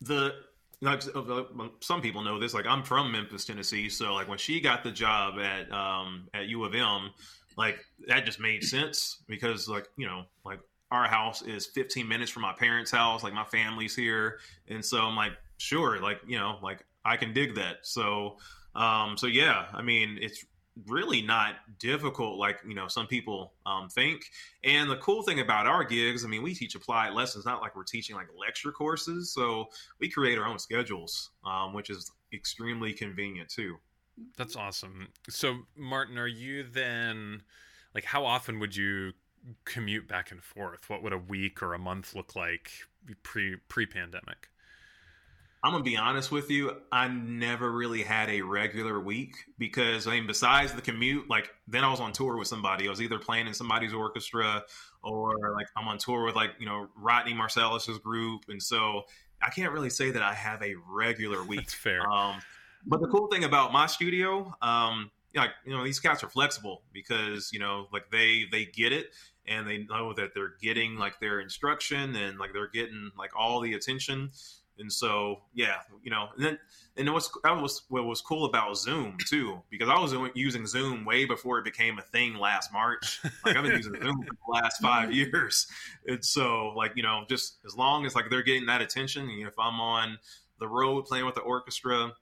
[0.01, 0.35] the
[0.81, 1.43] like uh,
[1.79, 2.53] some people know this.
[2.53, 6.47] Like I'm from Memphis, Tennessee, so like when she got the job at um, at
[6.47, 7.11] U of M,
[7.57, 10.59] like that just made sense because like you know like
[10.91, 13.23] our house is 15 minutes from my parents' house.
[13.23, 17.33] Like my family's here, and so I'm like sure, like you know, like I can
[17.33, 17.77] dig that.
[17.83, 18.37] So
[18.75, 20.45] um, so yeah, I mean it's
[20.87, 24.25] really not difficult like you know some people um, think
[24.63, 27.75] and the cool thing about our gigs i mean we teach applied lessons not like
[27.75, 29.67] we're teaching like lecture courses so
[29.99, 33.75] we create our own schedules um, which is extremely convenient too
[34.37, 35.09] That's awesome.
[35.29, 37.43] So, Martin, are you then
[37.93, 39.13] like how often would you
[39.65, 40.89] commute back and forth?
[40.89, 42.71] What would a week or a month look like
[43.23, 44.49] pre pre pandemic?
[45.63, 50.11] i'm gonna be honest with you i never really had a regular week because i
[50.11, 53.17] mean besides the commute like then i was on tour with somebody i was either
[53.17, 54.63] playing in somebody's orchestra
[55.03, 59.03] or like i'm on tour with like you know rodney marsalis's group and so
[59.41, 62.09] i can't really say that i have a regular week That's fair.
[62.09, 62.41] Um,
[62.85, 66.83] but the cool thing about my studio, um, like you know, these cats are flexible
[66.91, 69.07] because you know, like they they get it
[69.45, 73.59] and they know that they're getting like their instruction and like they're getting like all
[73.61, 74.31] the attention.
[74.79, 76.59] And so, yeah, you know, and then
[76.97, 81.05] and what's that was what was cool about Zoom too, because I was using Zoom
[81.05, 83.21] way before it became a thing last March.
[83.45, 85.67] Like I've been using Zoom for the last five years,
[86.07, 89.43] and so like you know, just as long as like they're getting that attention, you
[89.43, 90.17] know, if I'm on
[90.59, 92.13] the road playing with the orchestra,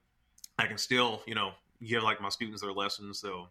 [0.62, 1.52] I can still, you know,
[1.86, 3.20] give like my students their lessons.
[3.20, 3.48] So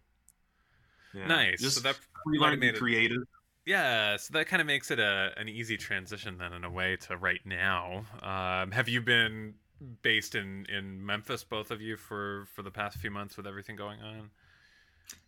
[1.14, 1.27] yeah.
[1.27, 1.61] nice.
[1.61, 3.23] Just so that we might learn have to be made it- creative.
[3.66, 6.96] Yeah, so that kind of makes it a an easy transition then, in a way,
[7.03, 8.05] to right now.
[8.23, 9.55] Um, have you been
[10.03, 13.77] based in in Memphis, both of you, for for the past few months with everything
[13.77, 14.31] going on?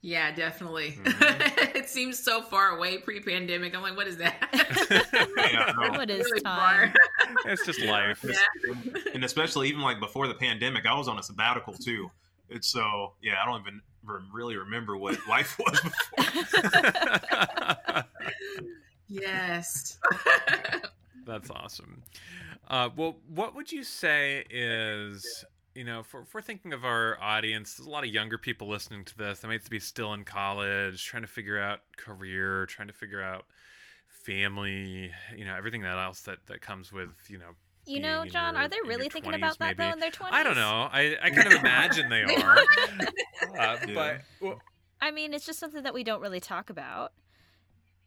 [0.01, 0.93] Yeah, definitely.
[0.93, 1.75] Mhm.
[1.77, 3.77] it seems so far away pre-pandemic.
[3.77, 4.49] I'm like, what is that?
[5.53, 5.91] Yeah, no.
[5.99, 6.95] What is Really time?
[7.43, 7.53] Far.
[7.53, 8.25] It's just life.
[8.25, 9.03] Yeah.
[9.15, 12.11] and especially even like before the pandemic, I was on a sabbatical too.
[12.49, 16.25] It's so yeah, I don't even re- really remember what life was before.
[19.09, 19.99] yes.
[21.27, 22.03] That's awesome.
[22.69, 27.19] Uh, well, what would you say is, you know, for, if we're thinking of our
[27.21, 29.41] audience, there's a lot of younger people listening to this.
[29.41, 33.47] They might be still in college, trying to figure out career, trying to figure out
[34.23, 37.51] family, you know, everything that else that, that comes with, you know,
[37.87, 40.39] You know, John, your- are they really thinking 20s about that though in their twenties?
[40.39, 40.89] I don't know.
[40.93, 42.59] I, I kind of imagine they They are.
[42.59, 43.95] Uh, Yeah.
[43.95, 44.61] But well,
[45.01, 47.13] I mean, it's just something that we don't really talk about.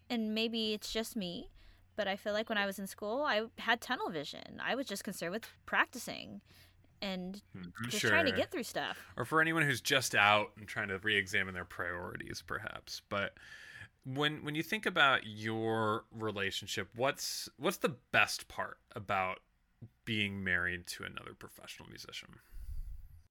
[0.09, 1.49] And maybe it's just me,
[1.95, 4.61] but I feel like when I was in school, I had tunnel vision.
[4.63, 6.41] I was just concerned with practicing
[7.01, 7.41] and
[7.89, 8.09] just sure.
[8.11, 8.97] trying to get through stuff.
[9.17, 13.33] or for anyone who's just out and trying to re-examine their priorities perhaps but
[14.05, 19.39] when when you think about your relationship what's what's the best part about
[20.05, 22.29] being married to another professional musician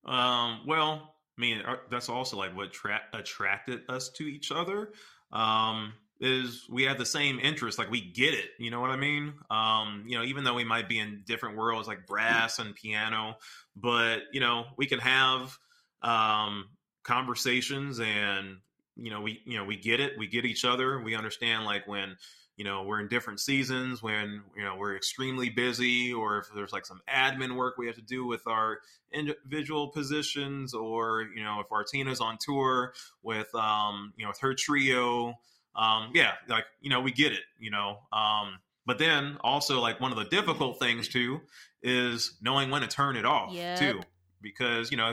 [0.05, 4.91] Um, well, I mean, uh, that's also like what tra- attracted us to each other.
[5.33, 8.51] Um, is we have the same interests, like we get it.
[8.59, 9.35] You know what I mean?
[9.51, 13.37] Um, you know, even though we might be in different worlds, like brass and piano,
[13.75, 15.59] but you know, we can have
[16.03, 16.69] um,
[17.03, 18.59] conversations, and
[18.97, 20.13] you know, we you know we get it.
[20.19, 21.01] We get each other.
[21.01, 22.17] We understand like when
[22.57, 26.73] you know we're in different seasons when you know we're extremely busy or if there's
[26.73, 28.79] like some admin work we have to do with our
[29.13, 34.55] individual positions or you know if Artina's on tour with um you know with her
[34.55, 35.35] trio
[35.75, 40.01] um yeah like you know we get it you know um but then also like
[40.01, 41.41] one of the difficult things too
[41.83, 43.79] is knowing when to turn it off Yep.
[43.79, 44.01] too
[44.41, 45.13] because you know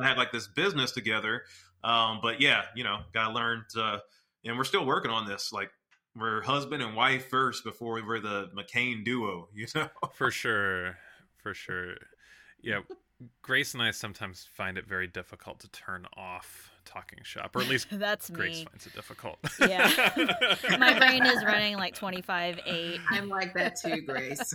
[0.00, 1.42] I had like this business together
[1.86, 4.02] um but yeah you know gotta learn to
[4.44, 5.70] and we're still working on this like
[6.14, 9.88] we're husband and wife first before we were the McCain duo, you know?
[10.14, 10.98] for sure
[11.42, 11.94] for sure
[12.60, 12.80] yeah
[13.40, 17.68] grace and i sometimes find it very difficult to turn off talking shop or at
[17.68, 18.64] least That's grace me.
[18.70, 19.90] finds it difficult Yeah.
[20.78, 23.00] My brain is running like 25 8.
[23.10, 24.54] I'm like that too, Grace.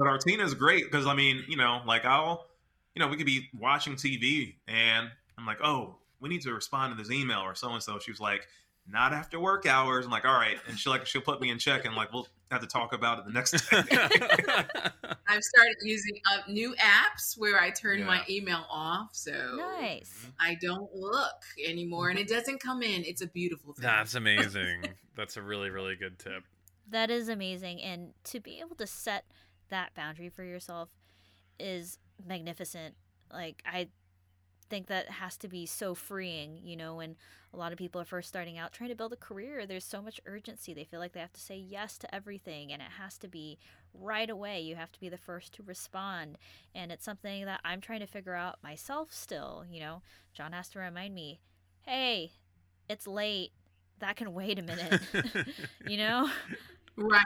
[0.00, 2.46] But Artina's great because, I mean, you know, like I'll,
[2.94, 6.96] you know, we could be watching TV and I'm like, oh, we need to respond
[6.96, 7.98] to this email or so and so.
[7.98, 8.46] She was like,
[8.86, 10.04] not after work hours.
[10.04, 10.58] I'm like, all right.
[10.68, 13.20] And she'll like, she'll put me in check and like, we'll have to talk about
[13.20, 13.78] it the next day.
[15.28, 20.26] I've started using uh, new apps where I turn my email off, so Nice.
[20.40, 23.04] I don't look anymore, and it doesn't come in.
[23.04, 23.82] It's a beautiful thing.
[23.82, 24.88] That's amazing.
[25.16, 26.42] That's a really, really good tip.
[26.88, 27.80] That is amazing.
[27.80, 29.24] And to be able to set
[29.68, 30.88] that boundary for yourself
[31.60, 32.94] is magnificent.
[33.32, 33.88] Like, I
[34.68, 37.16] think that has to be so freeing, you know, when
[37.52, 39.66] a lot of people are first starting out trying to build a career.
[39.66, 40.72] There's so much urgency.
[40.72, 43.58] They feel like they have to say yes to everything, and it has to be
[43.92, 44.60] right away.
[44.60, 46.38] You have to be the first to respond.
[46.74, 49.64] And it's something that I'm trying to figure out myself still.
[49.68, 50.02] You know,
[50.32, 51.40] John has to remind me,
[51.82, 52.30] hey,
[52.88, 53.50] it's late.
[53.98, 55.02] That can wait a minute.
[55.86, 56.30] you know?
[56.96, 57.22] right.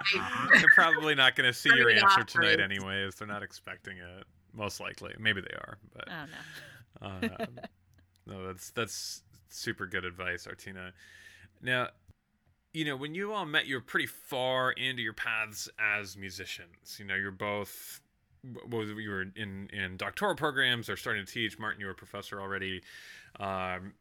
[0.54, 3.16] They're probably not going to see your answer tonight, anyways.
[3.16, 4.24] They're not expecting it.
[4.54, 6.24] Most likely, maybe they are, but Oh,
[7.00, 7.08] no.
[7.08, 7.48] um,
[8.26, 10.92] no, that's that's super good advice, Artina.
[11.60, 11.88] Now,
[12.72, 16.96] you know, when you all met, you were pretty far into your paths as musicians.
[16.98, 18.00] You know, you're both.
[18.68, 21.58] Well, you were in in doctoral programs or starting to teach.
[21.58, 22.82] Martin, you were a professor already.
[23.40, 23.94] Um,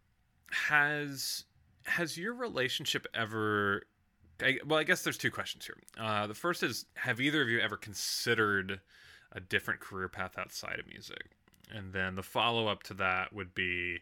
[0.52, 1.46] has
[1.86, 3.84] has your relationship ever
[4.42, 5.78] I, well, I guess there's two questions here.
[5.98, 8.80] Uh, the first is Have either of you ever considered
[9.34, 11.32] a different career path outside of music?
[11.72, 14.00] And then the follow up to that would be,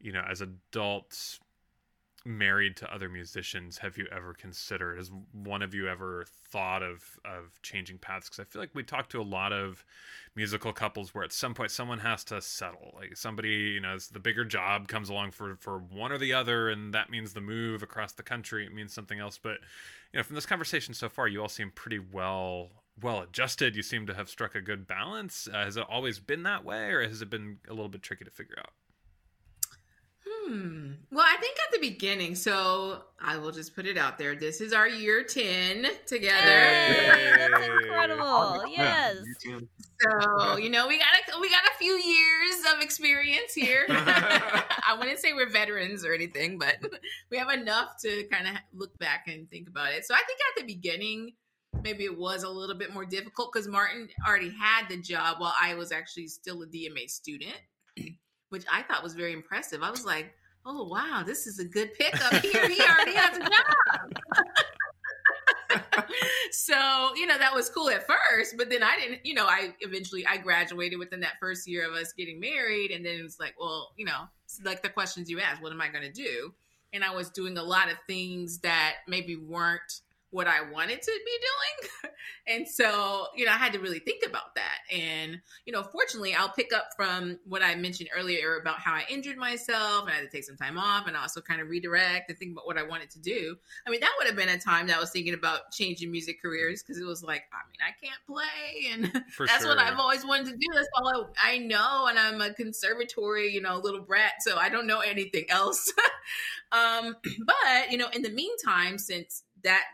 [0.00, 1.40] you know, as adults
[2.24, 7.18] married to other musicians, have you ever considered, has one of you ever thought of,
[7.24, 8.28] of changing paths?
[8.28, 9.84] Because I feel like we talk to a lot of
[10.36, 12.92] musical couples where at some point someone has to settle.
[12.94, 16.68] Like somebody, you know, the bigger job comes along for, for one or the other,
[16.68, 19.38] and that means the move across the country, it means something else.
[19.38, 19.58] But,
[20.12, 22.68] you know, from this conversation so far, you all seem pretty well
[23.02, 23.76] well adjusted.
[23.76, 25.48] You seem to have struck a good balance.
[25.52, 28.24] Uh, has it always been that way, or has it been a little bit tricky
[28.24, 28.72] to figure out?
[30.28, 30.92] Hmm.
[31.10, 34.36] Well, I think at the beginning, so I will just put it out there.
[34.36, 36.36] This is our year 10 together.
[36.36, 38.64] Hey, that's incredible.
[38.68, 39.16] Yes.
[40.00, 43.86] So, you know, we got a we got a few years of experience here.
[43.88, 46.76] I wouldn't say we're veterans or anything, but
[47.30, 50.04] we have enough to kind of look back and think about it.
[50.04, 51.32] So, I think at the beginning
[51.82, 55.54] maybe it was a little bit more difficult cuz Martin already had the job while
[55.60, 57.58] I was actually still a DMA student,
[58.50, 59.82] which I thought was very impressive.
[59.82, 62.68] I was like, "Oh, wow, this is a good pickup here.
[62.68, 64.56] He already has a job."
[66.50, 69.74] so you know that was cool at first but then i didn't you know i
[69.80, 73.38] eventually i graduated within that first year of us getting married and then it was
[73.38, 74.28] like well you know
[74.64, 76.52] like the questions you asked what am i going to do
[76.92, 80.00] and i was doing a lot of things that maybe weren't
[80.30, 82.12] what i wanted to be doing
[82.46, 86.34] and so you know i had to really think about that and you know fortunately
[86.34, 90.14] i'll pick up from what i mentioned earlier about how i injured myself and i
[90.14, 92.78] had to take some time off and also kind of redirect and think about what
[92.78, 93.56] i wanted to do
[93.86, 96.40] I mean, that would have been a time that I was thinking about changing music
[96.42, 99.74] careers because it was like, I mean, I can't play, and For that's sure.
[99.74, 100.66] what I've always wanted to do.
[100.74, 104.68] That's all I, I know, and I'm a conservatory, you know, little brat, so I
[104.68, 105.92] don't know anything else.
[106.72, 107.16] um,
[107.46, 109.84] but you know, in the meantime, since that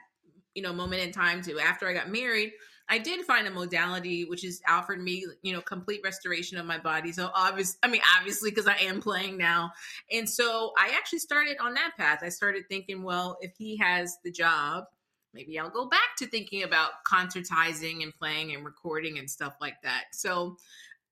[0.57, 2.53] you know moment in time to after I got married.
[2.89, 6.79] I did find a modality which has offered me, you know, complete restoration of my
[6.79, 7.11] body.
[7.11, 9.73] So obvious, I mean, obviously, because I am playing now,
[10.11, 12.21] and so I actually started on that path.
[12.23, 14.85] I started thinking, well, if he has the job,
[15.35, 19.83] maybe I'll go back to thinking about concertizing and playing and recording and stuff like
[19.83, 20.05] that.
[20.13, 20.57] So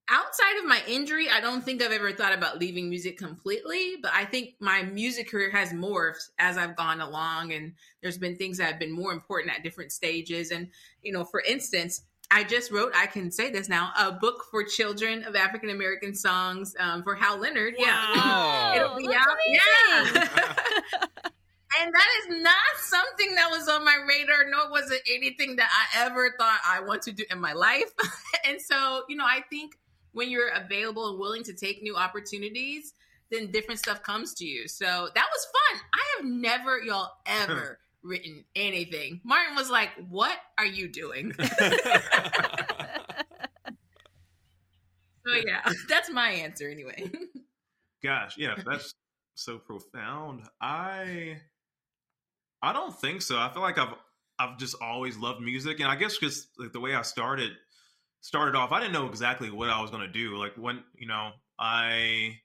[0.08, 4.12] outside of my injury, I don't think I've ever thought about leaving music completely, but
[4.14, 8.58] I think my music career has morphed as I've gone along and there's been things
[8.58, 10.68] that have been more important at different stages and
[11.02, 14.64] you know, for instance, I just wrote, I can say this now, a book for
[14.64, 17.74] children of African American songs um, for Hal Leonard.
[17.78, 18.14] Yeah.
[18.16, 18.72] Wow.
[18.76, 19.36] It'll be that's out.
[19.46, 20.14] amazing.
[20.14, 21.04] Yeah.
[21.80, 25.68] and that is not something that was on my radar, nor was it anything that
[25.70, 27.92] I ever thought I want to do in my life.
[28.48, 29.76] and so, you know, I think
[30.14, 32.94] when you're available and willing to take new opportunities,
[33.30, 34.66] then different stuff comes to you.
[34.68, 35.80] So that was fun.
[35.92, 39.20] I have never, y'all, ever written anything.
[39.24, 41.32] Martin was like, What are you doing?
[41.38, 41.44] so
[45.46, 47.10] yeah, that's my answer anyway.
[48.02, 48.94] Gosh, yeah, that's
[49.34, 50.42] so profound.
[50.60, 51.38] I
[52.62, 53.38] I don't think so.
[53.38, 53.94] I feel like I've
[54.38, 57.52] I've just always loved music, and I guess just like the way I started
[58.24, 60.38] started off, I didn't know exactly what I was going to do.
[60.38, 62.38] Like when you know I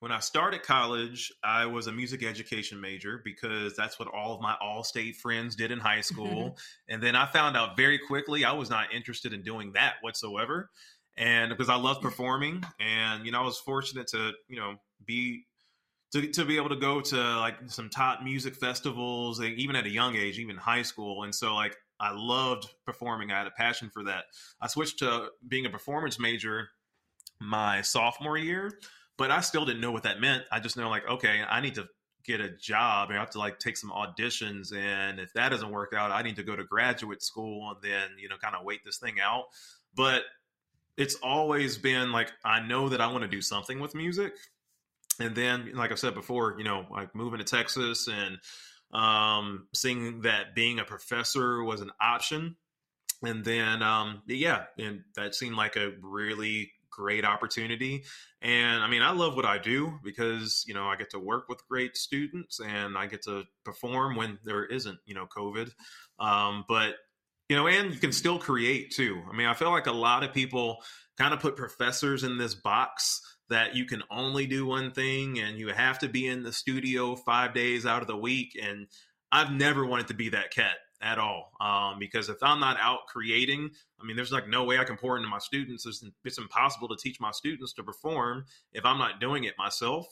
[0.00, 4.40] when I started college, I was a music education major because that's what all of
[4.40, 6.58] my all-state friends did in high school.
[6.88, 10.70] and then I found out very quickly I was not interested in doing that whatsoever.
[11.16, 14.74] And because I love performing, and you know, I was fortunate to you know
[15.06, 15.44] be
[16.12, 19.90] to, to be able to go to like some top music festivals, even at a
[19.90, 21.22] young age, even high school.
[21.22, 23.30] And so like I loved performing.
[23.30, 24.24] I had a passion for that.
[24.60, 26.70] I switched to being a performance major
[27.40, 28.78] my sophomore year,
[29.16, 30.44] but I still didn't know what that meant.
[30.50, 31.86] I just know like, okay, I need to
[32.24, 33.10] get a job.
[33.10, 34.74] And I have to like take some auditions.
[34.74, 38.10] And if that doesn't work out, I need to go to graduate school and then,
[38.18, 39.44] you know, kind of wait this thing out.
[39.94, 40.22] But
[40.96, 44.34] it's always been like, I know that I want to do something with music.
[45.18, 48.38] And then, like I said before, you know, like moving to Texas and
[48.92, 52.56] um, seeing that being a professor was an option.
[53.22, 58.04] And then, um, yeah, and that seemed like a really great opportunity.
[58.42, 61.48] And I mean, I love what I do because, you know, I get to work
[61.48, 65.70] with great students and I get to perform when there isn't, you know, COVID.
[66.18, 66.94] Um, but,
[67.48, 69.20] you know, and you can still create too.
[69.30, 70.78] I mean, I feel like a lot of people
[71.18, 73.20] kind of put professors in this box
[73.50, 77.14] that you can only do one thing and you have to be in the studio
[77.16, 78.58] five days out of the week.
[78.60, 78.86] And
[79.30, 83.06] I've never wanted to be that cat at all um, because if I'm not out
[83.08, 83.70] creating,
[84.00, 85.84] I mean, there's like no way I can pour into my students.
[85.84, 90.06] It's, it's impossible to teach my students to perform if I'm not doing it myself.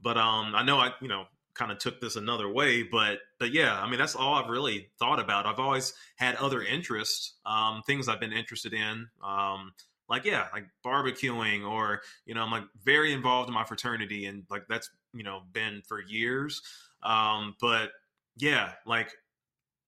[0.00, 1.24] But um, I know I, you know,
[1.54, 4.88] kind of took this another way, but but yeah, I mean, that's all I've really
[4.98, 5.46] thought about.
[5.46, 9.08] I've always had other interests, um, things I've been interested in.
[9.22, 9.72] Um,
[10.12, 14.44] like yeah, like barbecuing, or you know, I'm like very involved in my fraternity, and
[14.50, 16.60] like that's you know been for years.
[17.02, 17.92] Um, but
[18.36, 19.10] yeah, like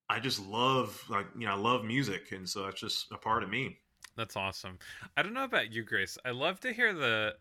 [0.09, 3.43] I just love like you know I love music, and so it's just a part
[3.43, 3.77] of me.
[4.17, 4.79] That's awesome.
[5.15, 6.17] I don't know about you, Grace.
[6.25, 7.35] I love to hear the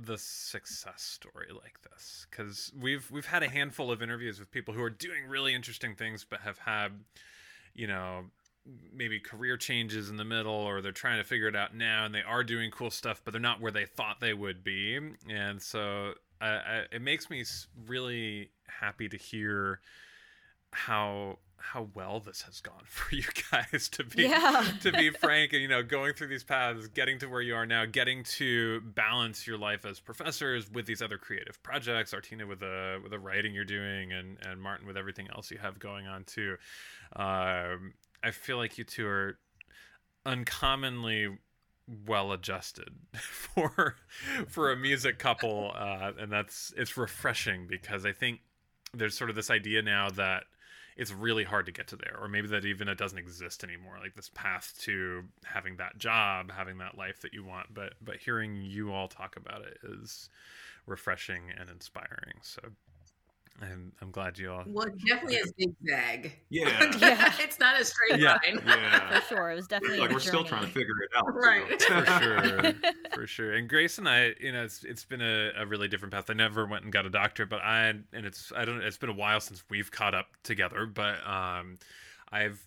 [0.00, 4.72] the success story like this because we've we've had a handful of interviews with people
[4.72, 7.00] who are doing really interesting things, but have had
[7.74, 8.26] you know
[8.92, 12.14] maybe career changes in the middle or they're trying to figure it out now and
[12.14, 14.98] they are doing cool stuff but they're not where they thought they would be
[15.28, 17.44] and so I, I, it makes me
[17.86, 19.80] really happy to hear
[20.72, 24.64] how how well this has gone for you guys to be Yeah.
[24.82, 27.66] to be frank and you know going through these paths getting to where you are
[27.66, 32.60] now getting to balance your life as professors with these other creative projects artina with
[32.60, 36.06] the with the writing you're doing and and martin with everything else you have going
[36.06, 36.56] on too
[37.16, 39.38] um, i feel like you two are
[40.26, 41.38] uncommonly
[42.06, 43.96] well adjusted for
[44.46, 48.40] for a music couple uh, and that's it's refreshing because i think
[48.92, 50.44] there's sort of this idea now that
[50.98, 53.98] it's really hard to get to there or maybe that even it doesn't exist anymore
[54.02, 57.72] like this path to having that job having that life that you want.
[57.72, 60.28] But but hearing you all talk about it is
[60.86, 62.40] refreshing and inspiring.
[62.42, 62.60] So
[63.60, 66.32] i'm, I'm glad you all Well, it definitely a zigzag.
[66.50, 66.92] Yeah.
[66.98, 67.32] Yeah.
[67.40, 68.38] it's not a straight Yeah.
[68.44, 68.62] line.
[68.66, 69.20] Yeah.
[69.20, 69.50] For sure.
[69.50, 71.26] It was definitely like a we're still trying to figure it out.
[71.26, 71.38] too.
[71.38, 71.82] Right.
[71.82, 72.72] for sure
[73.14, 76.12] for sure and grace and i you know it's it's been a, a really different
[76.14, 78.96] path i never went and got a doctorate but i and it's i don't it's
[78.98, 81.76] been a while since we've caught up together but um
[82.32, 82.64] i've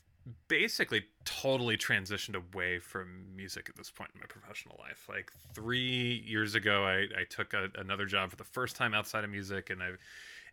[0.48, 6.24] basically totally transitioned away from music at this point in my professional life like three
[6.28, 9.70] years ago i, I took a, another job for the first time outside of music
[9.72, 9.90] and i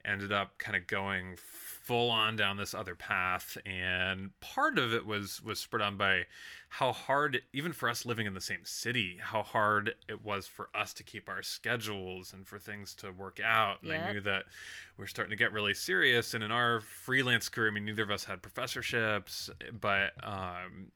[0.04, 3.56] ended up kind of going full on down this other path.
[3.64, 6.26] And part of it was was spurred on by
[6.68, 10.68] how hard even for us living in the same city how hard it was for
[10.74, 13.82] us to keep our schedules and for things to work out.
[13.82, 14.44] And i knew that
[14.98, 16.34] we are starting to get really serious.
[16.34, 19.48] And in our freelance career i mean neither of us had professorships
[19.80, 20.92] but um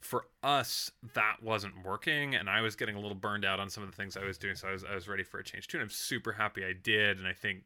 [0.00, 3.82] for us that wasn't working and i was getting a little burned out on some
[3.82, 5.68] of the things i was doing so i was, I was ready for a change
[5.68, 7.64] too and i'm super happy i did and i think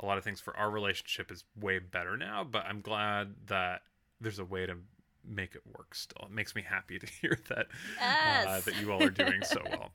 [0.00, 3.82] a lot of things for our relationship is way better now but i'm glad that
[4.20, 4.76] there's a way to
[5.26, 7.66] make it work still it makes me happy to hear that
[8.00, 9.90] uh, that you all are doing so well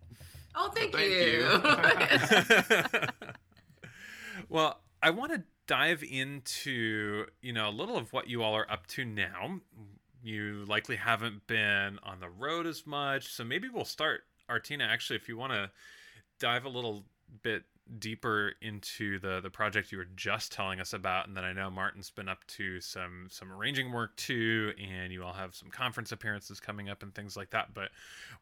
[0.55, 1.47] Oh, thank, Thank you.
[4.49, 8.69] well, I want to dive into, you know, a little of what you all are
[8.69, 9.59] up to now.
[10.21, 15.15] You likely haven't been on the road as much, so maybe we'll start Artina actually
[15.15, 15.71] if you want to
[16.39, 17.05] dive a little
[17.43, 17.63] bit
[17.97, 21.69] deeper into the the project you were just telling us about and then I know
[21.69, 26.11] Martin's been up to some some arranging work too and you all have some conference
[26.11, 27.89] appearances coming up and things like that but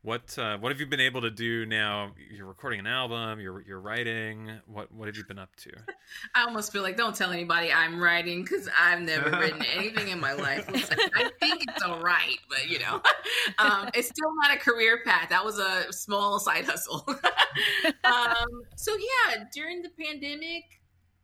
[0.01, 3.61] what uh, what have you been able to do now you're recording an album you're
[3.61, 5.71] you're writing what what have you been up to
[6.35, 10.19] I almost feel like don't tell anybody I'm writing because I've never written anything in
[10.19, 10.65] my life.
[10.69, 13.01] I think it's all right, but you know,
[13.57, 15.29] um, it's still not a career path.
[15.29, 17.03] That was a small side hustle.
[18.03, 20.63] um, so yeah, during the pandemic,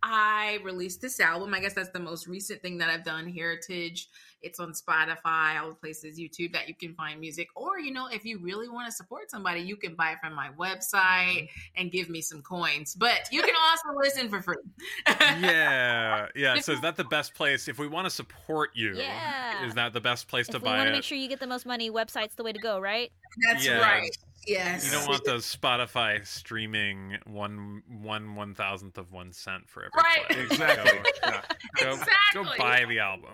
[0.05, 1.53] I released this album.
[1.53, 3.31] I guess that's the most recent thing that I've done.
[3.31, 4.09] Heritage.
[4.41, 7.47] It's on Spotify, all the places, YouTube that you can find music.
[7.55, 10.33] Or you know, if you really want to support somebody, you can buy it from
[10.35, 11.45] my website mm-hmm.
[11.77, 12.93] and give me some coins.
[12.93, 14.57] But you can also listen for free.
[15.07, 19.65] yeah yeah so is that the best place if we want to support you Yeah.
[19.65, 21.29] is that the best place If to we buy want to it make sure you
[21.29, 23.11] get the most money, website's the way to go, right?
[23.47, 23.79] That's Yeah.
[23.79, 24.09] right.
[24.47, 24.85] Yes.
[24.85, 29.91] you don't want those spotify streaming one one one thousandth of one cent for every
[29.95, 30.29] Right.
[30.29, 30.43] play.
[30.43, 30.99] Exactly.
[31.21, 31.41] go, Yeah.
[32.33, 33.33] go, go buy the album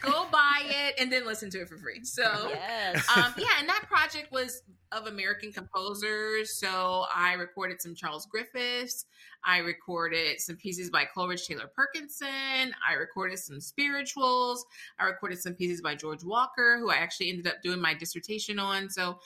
[0.00, 2.04] go buy it and then listen to it for free.
[2.04, 3.08] So Yes.
[3.16, 4.62] um, yeah, and that project was
[4.92, 6.58] of American composers.
[6.58, 9.06] So I recorded some Charles Griffiths.
[9.44, 12.72] I recorded some pieces by Coleridge Taylor Perkinson.
[12.88, 14.64] I recorded some spirituals.
[14.98, 18.58] I recorded some pieces by George Walker, who I actually ended up doing my dissertation
[18.58, 18.90] on.
[18.90, 19.18] So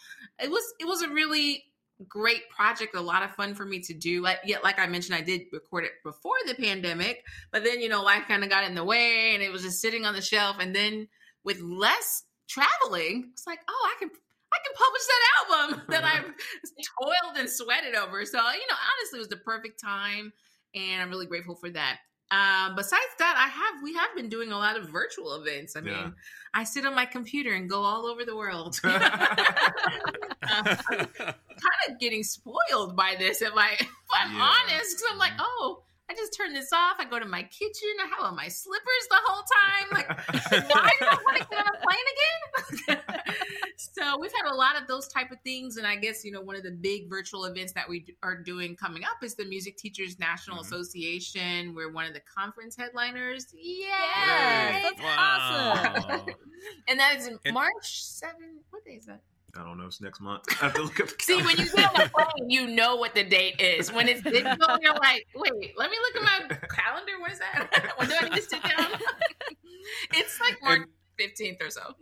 [0.43, 1.65] it was it was a really
[2.09, 5.15] great project a lot of fun for me to do like yet like i mentioned
[5.15, 8.65] i did record it before the pandemic but then you know life kind of got
[8.65, 11.09] in the way and it was just sitting on the shelf and then
[11.43, 14.11] with less traveling it's like oh i can
[14.57, 19.19] i can publish that album that i've toiled and sweated over so you know honestly
[19.19, 20.33] it was the perfect time
[20.75, 21.99] and i'm really grateful for that
[22.29, 25.77] um, besides that, I have we have been doing a lot of virtual events.
[25.77, 26.11] I mean, Yeah.
[26.55, 28.81] I sit on my computer and go all over the world.
[28.83, 31.35] Uh, kind
[31.89, 34.43] of getting spoiled by this if I if I'm Yeah.
[34.43, 34.97] honest.
[34.97, 36.97] Because I'm like, oh, I just turn this off.
[37.01, 37.89] I go to my kitchen.
[38.01, 39.87] I have on my slippers the whole time.
[39.93, 40.09] Like,
[40.71, 43.03] why do I want to get on a plane again?
[43.77, 46.41] so we've had a lot of those type of things, and I guess you know
[46.41, 49.77] one of the big virtual events that we are doing coming up is the Music
[49.77, 50.67] Teachers National Mhm.
[50.67, 51.75] Association.
[51.75, 53.47] We're one of the conference headliners.
[53.53, 53.87] Yay!
[53.89, 56.27] Yes, that's awesome.
[56.89, 58.35] And that is in And- March 7.
[58.71, 59.21] What day is that?
[59.59, 59.87] I don't know.
[59.87, 60.45] It's next month.
[60.63, 61.09] I have to look up.
[61.21, 63.93] See, when you get on the plane, you know what the date is.
[63.93, 67.13] When it's digital, you're like, wait, let me look at my calendar.
[67.21, 67.93] What is that?
[67.97, 68.87] when do I need to sit down?
[70.15, 70.89] it's like March
[71.21, 71.95] 15th or so.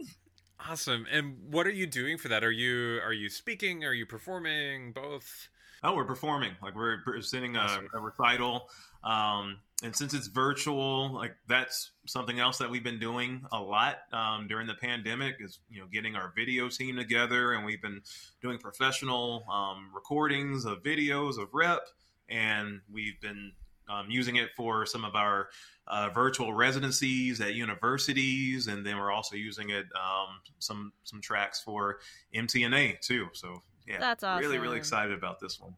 [0.69, 4.07] awesome and what are you doing for that are you are you speaking are you
[4.07, 5.49] performing both
[5.87, 6.53] Oh, we're performing.
[6.63, 8.71] Like we're presenting a, a recital.
[9.05, 13.99] Um, and since it's virtual, like that's something else that we've been doing a lot
[14.11, 18.01] um, during the pandemic is you know getting our video team together, and we've been
[18.41, 21.83] doing professional um, recordings of videos of rep,
[22.31, 23.53] and we've been
[23.91, 25.49] um, using it for some of our
[25.87, 31.61] uh, virtual residencies at universities, and then we're also using it um, some some tracks
[31.61, 31.99] for
[32.35, 33.29] MTNA too.
[33.35, 34.45] So yeah, That's awesome.
[34.45, 35.75] Really, really excited about this one.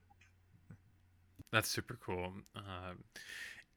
[1.52, 2.32] That's super cool.
[2.54, 3.04] Um,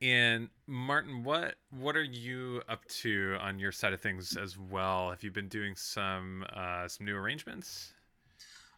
[0.01, 5.09] and Martin, what what are you up to on your side of things as well?
[5.09, 7.93] Have you been doing some uh, some new arrangements?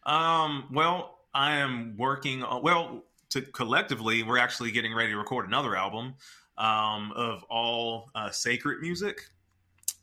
[0.04, 5.48] Um, well, I am working on, well, to collectively, we're actually getting ready to record
[5.48, 6.16] another album
[6.58, 9.22] um, of all uh, sacred music.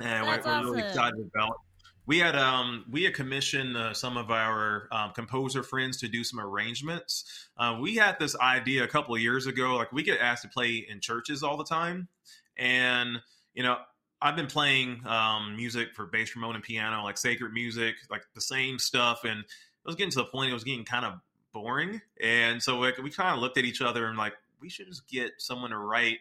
[0.01, 1.61] And we're, That's we're really excited about
[2.09, 6.24] we had um we had commissioned uh, some of our um, composer friends to do
[6.24, 7.48] some arrangements.
[7.56, 10.48] Uh, we had this idea a couple of years ago, like we get asked to
[10.48, 12.09] play in churches all the time,
[12.56, 13.18] and
[13.54, 13.76] you know
[14.20, 18.40] I've been playing um, music for bass trombone and piano, like sacred music, like the
[18.40, 19.46] same stuff, and it
[19.84, 21.20] was getting to the point it was getting kind of
[21.52, 24.32] boring, and so like, we kind of looked at each other and like
[24.62, 26.18] we should just get someone to write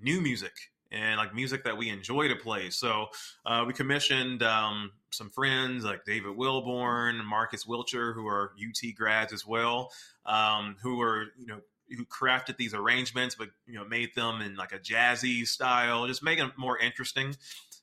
[0.00, 0.54] new music
[0.96, 2.70] and like music that we enjoy to play.
[2.70, 3.06] So
[3.44, 9.32] uh, we commissioned um, some friends like David Wilborn, Marcus Wilcher, who are UT grads
[9.32, 9.90] as well,
[10.24, 14.56] um, who are you know who crafted these arrangements, but you know made them in
[14.56, 17.36] like a jazzy style, just making it more interesting.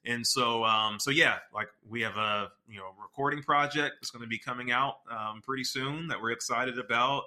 [0.05, 4.23] And so, um, so yeah, like we have a you know recording project that's going
[4.23, 7.23] to be coming out um, pretty soon that we're excited about.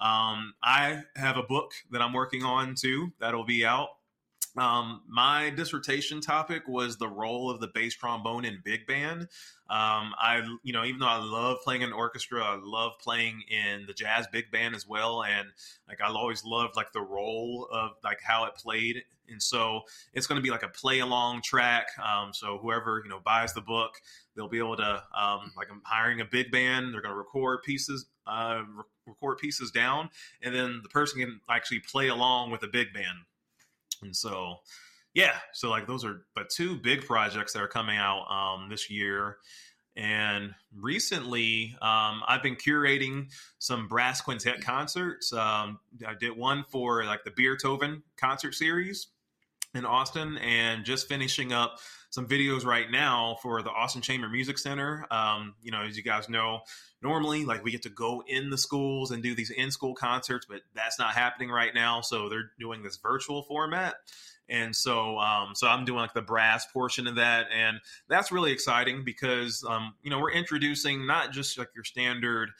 [0.00, 3.90] Um, I have a book that I'm working on too that'll be out
[4.56, 9.22] um, my dissertation topic was the role of the bass trombone in big band.
[9.68, 13.86] Um, I, you know, even though I love playing in orchestra, I love playing in
[13.86, 15.48] the jazz big band as well, and
[15.88, 19.02] like I always loved like the role of like how it played.
[19.28, 19.80] And so
[20.12, 21.86] it's going to be like a play along track.
[21.98, 23.94] Um, so whoever you know buys the book,
[24.36, 26.92] they'll be able to um, like I'm hiring a big band.
[26.92, 30.10] They're going to record pieces, uh, re- record pieces down,
[30.42, 33.24] and then the person can actually play along with a big band.
[34.04, 34.56] And so,
[35.14, 38.90] yeah, so like those are but two big projects that are coming out um, this
[38.90, 39.38] year.
[39.96, 43.28] And recently, um, I've been curating
[43.60, 45.32] some brass quintet concerts.
[45.32, 49.08] Um, I did one for like the Beethoven concert series
[49.72, 51.78] in Austin, and just finishing up
[52.14, 55.04] some videos right now for the Austin Chamber Music Center.
[55.10, 56.60] Um, you know, as you guys know,
[57.02, 60.60] normally like we get to go in the schools and do these in-school concerts, but
[60.76, 62.02] that's not happening right now.
[62.02, 63.96] So they're doing this virtual format.
[64.48, 68.52] And so, um, so I'm doing like the brass portion of that, and that's really
[68.52, 72.50] exciting because, um, you know, we're introducing not just like your standard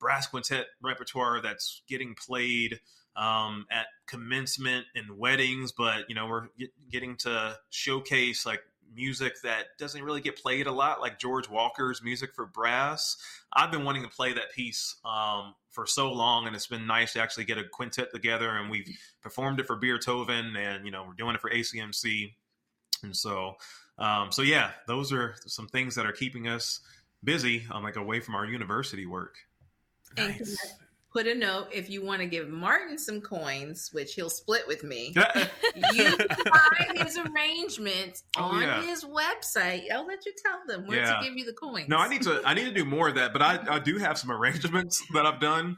[0.00, 2.80] brass quintet repertoire that's getting played
[3.14, 8.62] um, at commencement and weddings, but you know, we're get, getting to showcase like
[8.94, 13.16] music that doesn't really get played a lot, like George Walker's music for brass.
[13.52, 17.12] I've been wanting to play that piece um, for so long, and it's been nice
[17.14, 18.88] to actually get a quintet together, and we've
[19.22, 22.32] performed it for Beethoven, and you know, we're doing it for ACMC,
[23.02, 23.56] and so,
[23.98, 26.80] um, so yeah, those are some things that are keeping us
[27.22, 29.36] busy, um, like away from our university work.
[30.16, 30.83] And can I
[31.14, 34.82] put a note if you want to give Martin some coins, which he'll split with
[34.82, 35.14] me.
[35.92, 38.82] you can buy his arrangements Oh, on yeah.
[38.82, 39.84] his website.
[39.92, 41.18] I'll let you tell them where Yeah.
[41.20, 41.88] to give you the coins.
[41.88, 42.42] No, I need to.
[42.44, 43.32] I need to do more of that.
[43.32, 45.76] But I, I do have some arrangements that I've done,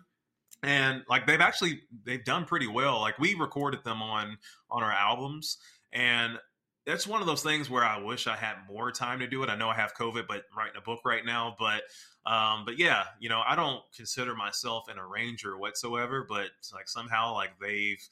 [0.63, 3.01] and like they've actually they've done pretty well.
[3.01, 4.39] Like we recorded them on
[4.71, 5.59] on our albums,
[5.93, 6.39] and
[6.87, 9.51] that's one of those things where I wish I had more time to do it.
[9.51, 11.57] I know I have COVID, but writing a book right now.
[11.59, 11.83] But
[12.25, 16.25] um, but yeah, you know, I don't consider myself an arranger whatsoever.
[16.29, 18.03] But like somehow like they've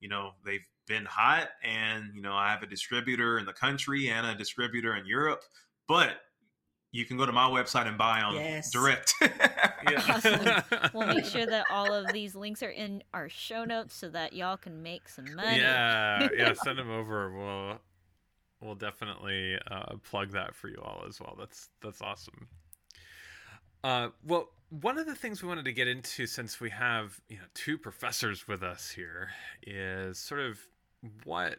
[0.00, 4.08] you know they've been hot, and you know I have a distributor in the country
[4.10, 5.42] and a distributor in Europe,
[5.88, 6.10] but
[6.92, 8.70] you can go to my website and buy them Yes.
[8.70, 9.14] direct.
[10.08, 10.62] Awesome.
[10.94, 14.32] We'll make sure that all of these links are in our show notes so that
[14.32, 15.58] y'all can make some money.
[15.58, 16.52] Yeah, yeah.
[16.64, 17.30] Send them over.
[17.36, 17.78] We'll
[18.64, 21.36] we'll definitely uh, plug that for you all as well.
[21.38, 22.48] That's that's awesome.
[23.82, 27.36] Uh, well, one of the things we wanted to get into, since we have you
[27.36, 29.30] know two professors with us here,
[29.66, 30.58] is sort of
[31.24, 31.58] what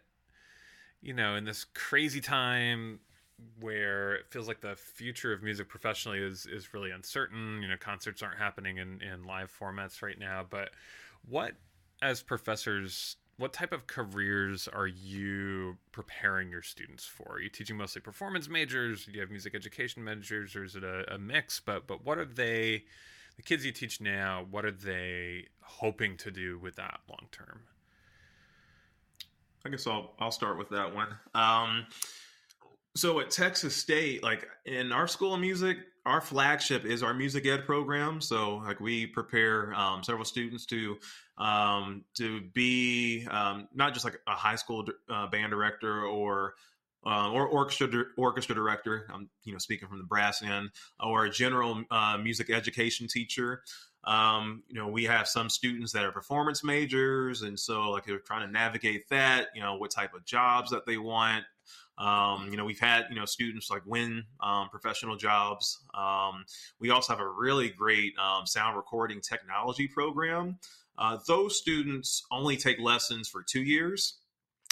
[1.01, 2.99] you know in this crazy time
[3.59, 7.61] where it feels like the future of music professionally is is really uncertain.
[7.61, 10.71] You know, concerts aren't happening in in live formats right now, but
[11.27, 11.53] what
[12.01, 17.33] as professors what type of careers are you preparing your students for?
[17.33, 19.05] Are you teaching mostly performance majors?
[19.05, 21.59] Do you have music education majors, or is it a, a mix?
[21.59, 22.85] But but what are they
[23.35, 27.61] the kids you teach now, what are they hoping to do with that long term?
[29.65, 31.09] I guess I'll I'll start with that one.
[31.33, 31.87] Um,
[32.95, 37.45] so at Texas State, like in our school of music, our flagship is our music
[37.47, 38.21] ed program.
[38.21, 40.97] So like we prepare um, several students to
[41.37, 46.53] um, to be um, not just like a high school uh, band director or
[47.05, 49.07] uh, or orchestra orchestra director.
[49.13, 53.61] I'm you know speaking from the brass end, or a general uh, music education teacher.
[54.03, 58.19] Um, you know, we have some students that are performance majors, and so like they're
[58.19, 59.47] trying to navigate that.
[59.55, 61.43] You know, what type of jobs that they want.
[61.97, 65.79] Um, you know, we've had you know students like win um, professional jobs.
[65.93, 66.45] Um,
[66.79, 70.59] we also have a really great um, sound recording technology program.
[70.97, 74.17] Uh, those students only take lessons for two years,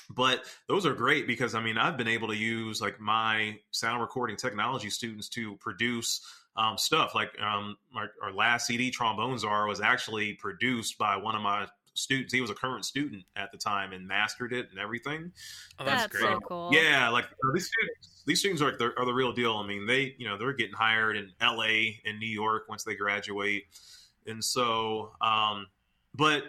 [0.10, 4.02] but those are great because I mean I've been able to use like my sound
[4.02, 6.22] recording technology students to produce
[6.56, 7.16] um, stuff.
[7.16, 11.68] Like um, our, our, last CD, trombones are was actually produced by one of my
[11.94, 12.34] students.
[12.34, 15.32] He was a current student at the time and mastered it and everything.
[15.80, 16.32] Oh, that's, That's great.
[16.34, 16.70] so cool.
[16.74, 19.56] Yeah, like these students, these students are, are the real deal.
[19.56, 22.02] I mean, they you know they're getting hired in L.A.
[22.06, 23.64] and New York once they graduate,
[24.26, 25.68] and so, um,
[26.16, 26.44] but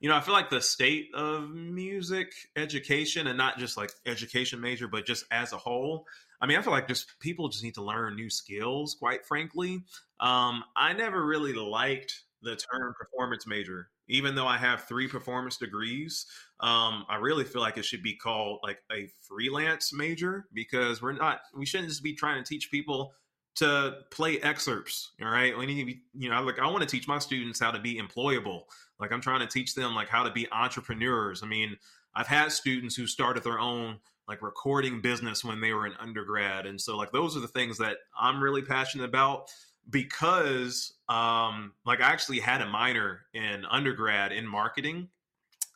[0.00, 4.60] you know, I feel like the state of music education and not just like education
[4.60, 6.06] major, but just as a whole.
[6.40, 9.82] I mean, I feel like just people just need to learn new skills, quite frankly.
[10.20, 15.56] Um, I never really liked the term performance major, even though I have three performance
[15.56, 16.26] degrees.
[16.60, 21.12] Um, I really feel like it should be called like a freelance major because we're
[21.12, 23.12] not, we shouldn't just be trying to teach people
[23.56, 25.12] to play excerpts.
[25.22, 25.56] All right.
[25.56, 27.78] We need to be, you know, like I want to teach my students how to
[27.78, 28.62] be employable.
[29.00, 31.42] Like I'm trying to teach them like how to be entrepreneurs.
[31.42, 31.76] I mean,
[32.14, 33.98] I've had students who started their own
[34.28, 36.66] like recording business when they were in undergrad.
[36.66, 39.48] And so like those are the things that I'm really passionate about
[39.88, 45.08] because um like I actually had a minor in undergrad in marketing.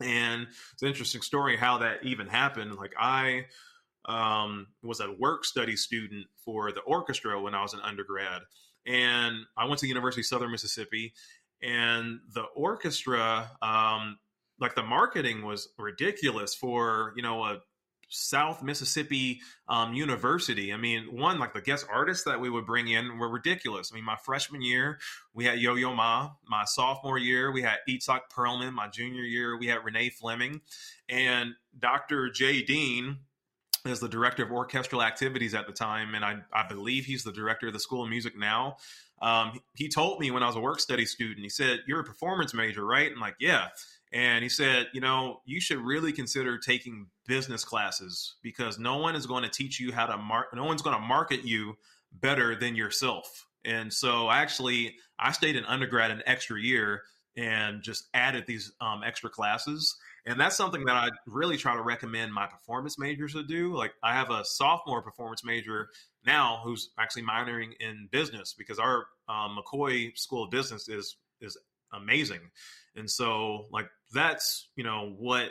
[0.02, 2.74] And it's an interesting story how that even happened.
[2.76, 3.44] Like I
[4.06, 8.42] um, was a work study student for the orchestra when I was an undergrad.
[8.86, 11.12] And I went to the University of Southern Mississippi,
[11.62, 14.18] and the orchestra, um,
[14.58, 17.60] like the marketing was ridiculous for, you know, a
[18.10, 20.72] South Mississippi um, University.
[20.72, 23.90] I mean, one, like the guest artists that we would bring in were ridiculous.
[23.92, 24.98] I mean, my freshman year,
[25.32, 26.30] we had Yo Yo Ma.
[26.46, 28.72] My sophomore year, we had Itzhak Perlman.
[28.72, 30.60] My junior year, we had Renee Fleming.
[31.08, 32.30] And Dr.
[32.30, 33.18] Jay Dean,
[33.86, 37.32] as the director of orchestral activities at the time, and I, I believe he's the
[37.32, 38.76] director of the School of Music now.
[39.22, 42.04] Um, he told me when I was a work study student, he said, You're a
[42.04, 43.06] performance major, right?
[43.06, 43.68] And I'm like, Yeah.
[44.12, 49.14] And he said, You know, you should really consider taking business classes because no one
[49.14, 51.74] is going to teach you how to mark, no one's going to market you
[52.12, 53.46] better than yourself.
[53.64, 57.02] And so actually, I stayed in undergrad an extra year
[57.36, 59.96] and just added these um, extra classes
[60.26, 63.74] and that's something that I really try to recommend my performance majors to do.
[63.74, 65.88] Like I have a sophomore performance major
[66.26, 71.56] now who's actually minoring in business because our um, McCoy School of Business is is
[71.92, 72.40] amazing,
[72.96, 75.50] and so like that's you know what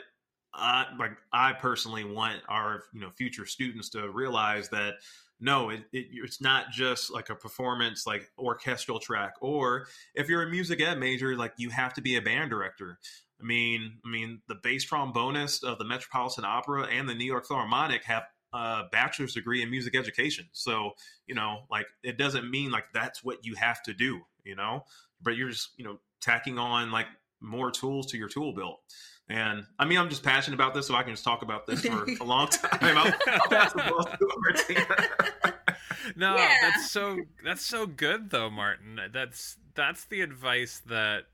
[0.52, 4.94] I like I personally want our you know future students to realize that
[5.40, 10.42] no it, it, it's not just like a performance like orchestral track or if you're
[10.42, 12.98] a music ed major like you have to be a band director
[13.40, 17.46] I mean, I mean, the bass trombonist of the Metropolitan Opera and the New York
[17.46, 20.48] Philharmonic have a bachelor's degree in music education.
[20.52, 20.92] So,
[21.26, 24.84] you know, like it doesn't mean like that's what you have to do, you know,
[25.22, 27.06] but you're just, you know, tacking on like
[27.40, 28.80] more tools to your tool belt.
[29.28, 31.82] And I mean, I'm just passionate about this, so I can just talk about this
[31.84, 32.96] for a long time.
[32.98, 35.64] I'll, I'll pass the ball to Martina.
[36.16, 36.52] no, Yeah.
[36.62, 38.98] that's so that's so good though, Martin.
[39.12, 41.24] That's that's the advice that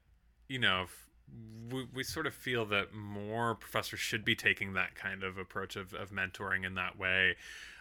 [0.48, 1.08] you know f-
[1.72, 5.74] we, we sort of feel that more professors should be taking that kind of approach
[5.74, 7.36] of, of mentoring in that way,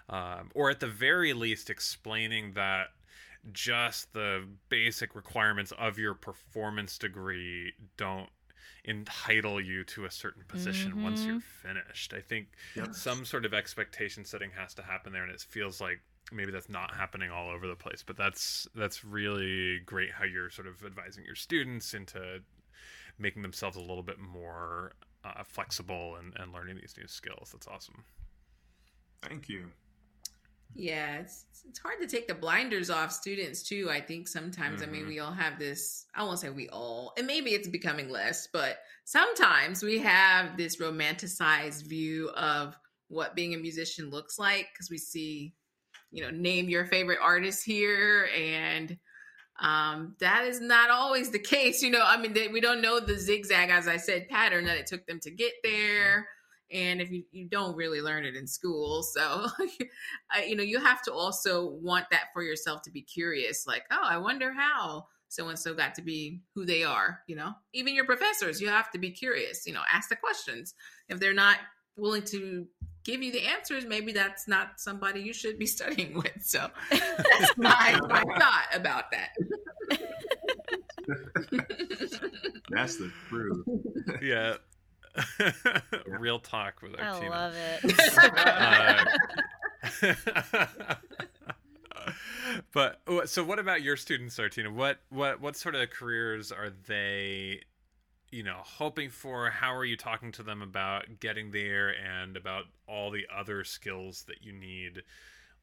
[0.10, 2.88] um, or at the very least explaining that
[3.52, 8.30] just the basic requirements of your performance degree don't
[8.84, 12.14] entitle you to a certain position once you're finished.
[12.14, 12.94] I think Yep.
[12.94, 16.70] some sort of expectation setting has to happen there, and it feels like maybe that's
[16.70, 18.04] not happening all over the place.
[18.06, 22.42] But that's that's really great how you're sort of advising your students into
[23.18, 24.94] making themselves a little bit more
[25.24, 27.50] uh, flexible and, and learning these new skills.
[27.52, 28.04] That's awesome.
[29.22, 29.72] Thank you.
[30.74, 33.90] Yeah, it's it's hard to take the blinders off students too.
[33.90, 35.08] I think sometimes, I mean, Mhm.
[35.08, 36.06] we all have this.
[36.14, 40.78] I won't say we all, and maybe it's becoming less, but sometimes we have this
[40.78, 45.56] romanticized view of what being a musician looks like because we see,
[46.12, 48.98] you know, name your favorite artist here, and
[49.60, 51.82] Um, that is not always the case.
[51.84, 54.78] You know, I mean, they, we don't know the zigzag, as I said, pattern that
[54.78, 56.28] it took them to get there.
[56.72, 59.48] And if you, you don't really learn it in school, so
[60.48, 63.68] you know, you have to also want that for yourself to be curious.
[63.68, 67.20] Like, oh, I wonder how so and so got to be who they are.
[67.28, 69.66] You know, even your professors, you have to be curious.
[69.66, 70.74] You know, ask the questions.
[71.10, 71.58] If they're not
[71.98, 72.68] willing to
[73.04, 76.42] give you the answers, maybe that's not somebody you should be studying with.
[76.42, 79.30] So that's my, my thought about that.
[82.70, 83.66] that's the truth.
[84.22, 84.56] Yeah.
[86.08, 87.30] Real talk with our I team.
[87.30, 89.08] love it.
[90.06, 90.96] Uh,
[92.74, 94.72] but so what about your students artina?
[94.72, 97.62] What what what sort of careers are they
[98.32, 99.50] you know hoping for?
[99.50, 104.24] How are you talking to them about getting there and about all the other skills
[104.28, 105.04] that you need?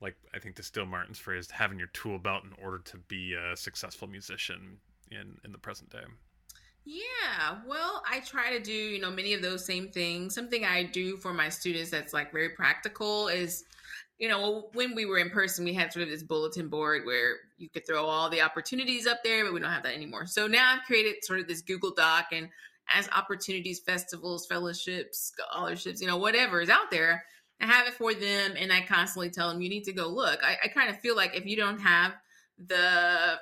[0.00, 3.34] Like i think to steal martin's phrase having your tool belt in order to be
[3.34, 4.78] a successful musician
[5.12, 6.02] in in the present day
[6.84, 10.34] yeah, well, I try to do, you know, many of those same things.
[10.34, 13.64] Something I do for my students that's like very practical is
[14.22, 17.38] you know, when we were in person, we had sort of this bulletin board where
[17.58, 20.26] you could throw all the opportunities up there, but we don't have that anymore.
[20.26, 22.48] So now I've created sort of this Google Doc and
[22.88, 27.24] as opportunities, festivals, fellowships, scholarships, you know, whatever is out there,
[27.60, 30.38] I have it for them and I constantly tell them you need to go look.
[30.44, 32.12] I, I kind of feel like if you don't have
[32.58, 33.40] the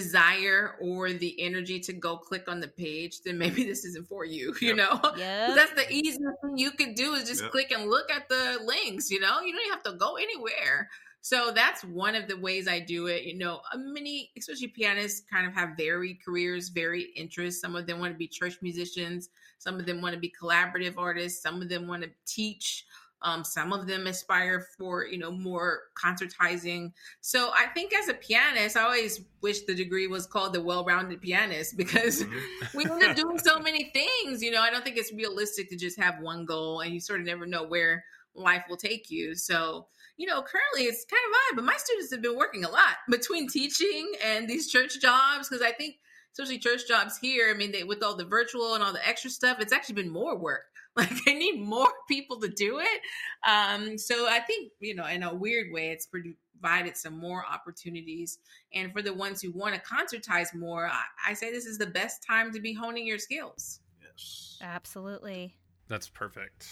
[0.00, 4.24] desire or the energy to go click on the page, then maybe this isn't for
[4.24, 4.76] you, you Yep.
[4.76, 4.94] know?
[5.16, 5.54] Yeah.
[5.54, 7.50] That's the easiest thing you could do is just Yep.
[7.52, 9.40] click and look at the links, you know?
[9.40, 10.88] You don't even have to go anywhere.
[11.22, 13.24] So that's one of the ways I do it.
[13.24, 17.60] You know, uh, many, especially pianists, kind of have varied careers, varied interests.
[17.60, 19.30] Some of them want to be church musicians.
[19.58, 21.42] Some of them want to be collaborative artists.
[21.42, 22.84] Some of them want to teach.
[23.26, 26.92] Um, some of them aspire for, you know, more concertizing.
[27.20, 31.20] So I think as a pianist, I always wish the degree was called the well-rounded
[31.20, 32.74] pianist because Mhm.
[32.74, 34.42] we end up doing so many things.
[34.42, 37.18] You know, I don't think it's realistic to just have one goal and you sort
[37.18, 38.04] of never know where
[38.36, 39.34] life will take you.
[39.34, 42.70] So, you know, currently it's kind of odd, but my students have been working a
[42.70, 45.96] lot between teaching and these church jobs because I think,
[46.32, 49.30] especially church jobs here, I mean, they, with all the virtual and all the extra
[49.30, 50.66] stuff, it's actually been more work.
[51.06, 53.00] Like I need more people to do it.
[53.46, 58.38] Um, so I think, you know, in a weird way, it's provided some more opportunities.
[58.72, 61.86] And for the ones who want to concertize more, I, I say this is the
[61.86, 63.80] best time to be honing your skills.
[64.00, 64.58] Yes.
[64.62, 65.54] Absolutely.
[65.88, 66.66] That's perfect.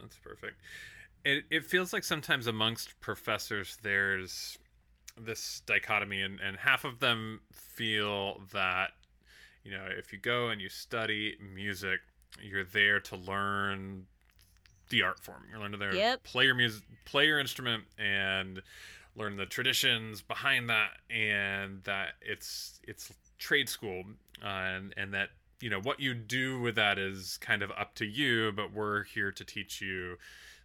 [0.00, 0.60] That's perfect.
[1.24, 4.58] It it feels like sometimes amongst professors there's
[5.18, 8.90] this dichotomy and, and half of them feel that
[9.62, 12.00] you know if you go and you study music
[12.42, 14.06] you're there to learn
[14.90, 15.42] the art form.
[15.50, 16.24] You're learning there Yep.
[16.24, 18.62] play your music play your instrument and
[19.16, 24.04] learn the traditions behind that and that it's it's trade school.
[24.42, 25.30] Uh, and and that
[25.60, 29.04] you know what you do with that is kind of up to you but we're
[29.04, 30.16] here to teach you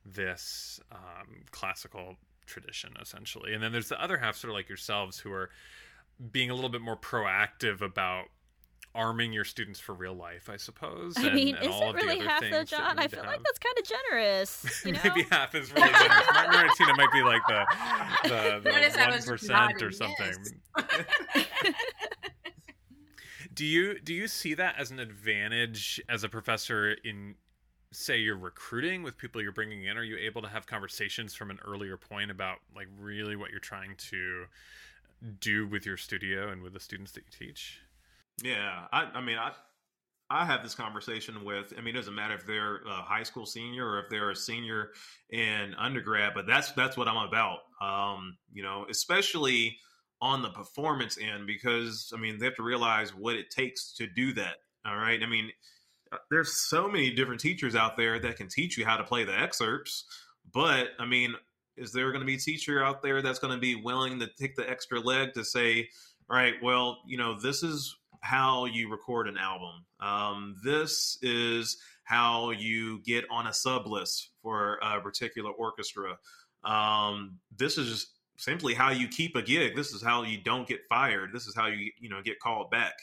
[0.06, 2.16] this um, classical
[2.46, 3.54] tradition essentially.
[3.54, 5.50] And then there's the other half sort of like yourselves who are
[6.32, 8.26] being a little bit more proactive about
[8.96, 11.96] arming your students for real life i suppose I and- mean, and is it of
[11.96, 12.98] the really half things though, John?
[12.98, 14.66] I need to feel like that's kind of generous.
[14.86, 15.00] You know?
[15.04, 17.66] maybe half is really generous martin Martina might be like the
[18.24, 20.34] the, the one was just percent or something
[20.78, 21.76] yes.
[23.54, 27.36] do you do you see that as an advantage as a professor in
[27.92, 31.50] say you're recruiting with people you're bringing in are you able to have conversations from
[31.50, 34.46] an earlier point about like really what you're trying to
[35.40, 37.82] do with your studio and with the students that you teach
[38.44, 39.52] Yeah, I, I mean, I
[40.30, 41.74] I have this conversation with.
[41.78, 44.36] I mean, it doesn't matter if they're a high school senior or if they're a
[44.36, 44.92] senior
[45.32, 47.60] in undergrad, but that's that's what I'm about.
[47.82, 49.78] Um, you know, especially
[50.22, 54.08] on the performance end, because I mean, they have to realize what it takes to
[54.08, 54.56] do that.
[54.86, 55.50] All right, I mean,
[56.12, 59.24] uh, there's so many different teachers out there that can teach you how to play
[59.24, 60.06] the excerpts,
[60.54, 61.34] but I mean,
[61.76, 64.30] is there going to be a teacher out there that's going to be willing to
[64.40, 65.90] take the extra leg to say,
[66.30, 69.86] all right, well, you know, this is how you record an album.
[70.00, 76.18] Um, this is how you get on a sub list for a particular orchestra.
[76.64, 78.08] Um, this is just
[78.38, 79.76] simply how you keep a gig.
[79.76, 81.32] This is how you don't get fired.
[81.34, 82.96] This is how you, you know, get called back.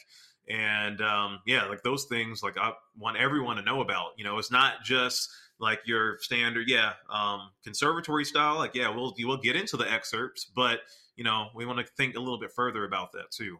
[0.49, 4.11] And um, yeah, like those things, like I want everyone to know about.
[4.17, 8.57] You know, it's not just like your standard, yeah, um, conservatory style.
[8.57, 10.81] Like, yeah, we'll we'll get into the excerpts, but
[11.15, 13.57] you know, we want to think a little bit further about that too.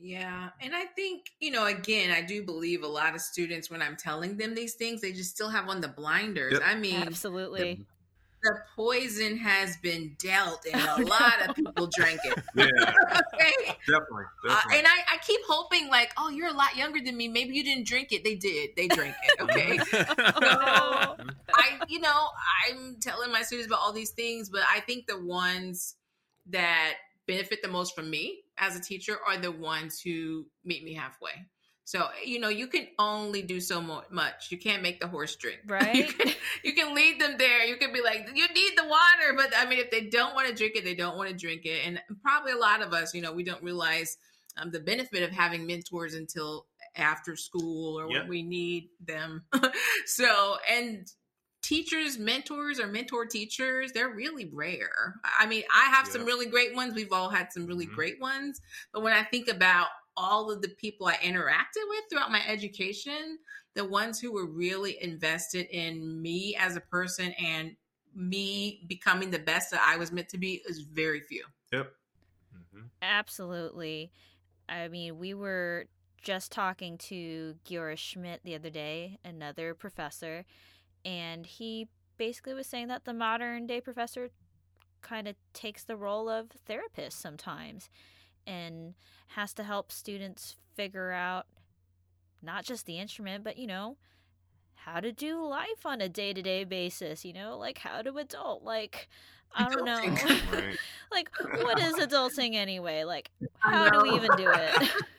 [0.00, 0.50] Yeah.
[0.60, 3.96] And I think, you know, again, I do believe a lot of students, when I'm
[3.96, 6.52] telling them these things, they just still have on the blinders.
[6.52, 6.62] Yep.
[6.64, 7.86] I mean, Absolutely.
[8.42, 12.34] the poison has been dealt, and a lot of people drank it.
[12.54, 12.64] Yeah,
[13.34, 13.76] okay.
[13.88, 14.24] definitely.
[14.48, 17.28] Uh, and I, I keep hoping, like, oh, you're a lot younger than me.
[17.28, 18.24] Maybe you didn't drink it.
[18.24, 18.70] They did.
[18.76, 19.40] They drank it.
[19.40, 19.78] Okay.
[20.46, 21.16] Oh.
[21.54, 22.28] I, you know,
[22.68, 25.96] I'm telling my students about all these things, but I think the ones
[26.50, 26.94] that
[27.26, 31.32] benefit the most from me as a teacher are the ones who meet me halfway.
[31.86, 34.50] So, you know, you can only do so much.
[34.50, 35.60] You can't make the horse drink.
[35.66, 35.94] Right.
[35.94, 36.32] You can,
[36.62, 37.64] you can lead them there.
[37.64, 39.34] You can be like, you need the water.
[39.36, 41.66] But I mean, if they don't want to drink it, they don't want to drink
[41.66, 41.86] it.
[41.86, 44.16] And probably a lot of us, you know, we don't realize
[44.56, 48.22] um, the benefit of having mentors until after school or Yep.
[48.22, 49.44] when we need them.
[50.06, 51.06] so, and
[51.64, 55.16] teachers, mentors, or mentor teachers, they're really rare.
[55.24, 56.94] I mean, I have some really great ones.
[56.94, 57.94] We've all had some really Mhm.
[57.94, 58.60] great ones.
[58.92, 63.38] But when I think about all of the people I interacted with throughout my education,
[63.74, 67.76] the ones who were really invested in me as a person and
[68.14, 71.44] me becoming the best that I was meant to be is very few.
[71.72, 71.94] yep.
[72.54, 72.90] Mhm.
[73.02, 74.12] Absolutely.
[74.68, 75.86] I mean, we were
[76.22, 80.44] just talking to Giora Schmidt the other day, another professor,
[81.04, 84.30] and he basically was saying that the modern day professor
[85.02, 87.90] kind of takes the role of therapist sometimes
[88.46, 88.94] and
[89.28, 91.46] has to help students figure out
[92.42, 93.96] not just the instrument, but you know,
[94.74, 98.16] how to do life on a day to day basis, you know, like how to
[98.18, 99.08] adult, like
[99.56, 99.98] I don't know.
[99.98, 100.76] Right.
[101.14, 101.30] like
[101.62, 104.52] what is adulting anyway like how do we even do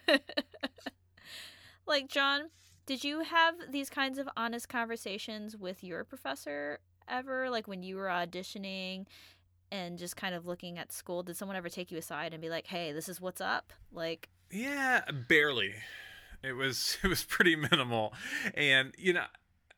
[0.07, 0.21] it
[1.87, 2.49] like john
[2.85, 7.95] did you have these kinds of honest conversations with your professor ever like when you
[7.97, 9.05] were auditioning
[9.71, 12.49] and just kind of looking at school did someone ever take you aside and be
[12.49, 15.73] like hey this is what's up like Yeah, barely.
[16.43, 18.13] It was it was pretty minimal,
[18.53, 19.25] and you know,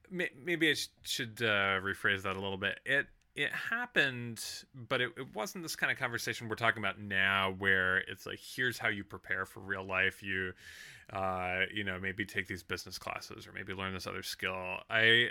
[0.10, 2.80] may, maybe I sh- should uh, rephrase that a little bit.
[2.86, 4.44] It it happened,
[4.74, 8.40] but it, it wasn't this kind of conversation we're talking about now, where it's like,
[8.40, 10.24] here's how you prepare for real life.
[10.24, 10.54] You,
[11.14, 14.78] uh, you know, maybe take these business classes or maybe learn this other skill.
[14.90, 15.30] I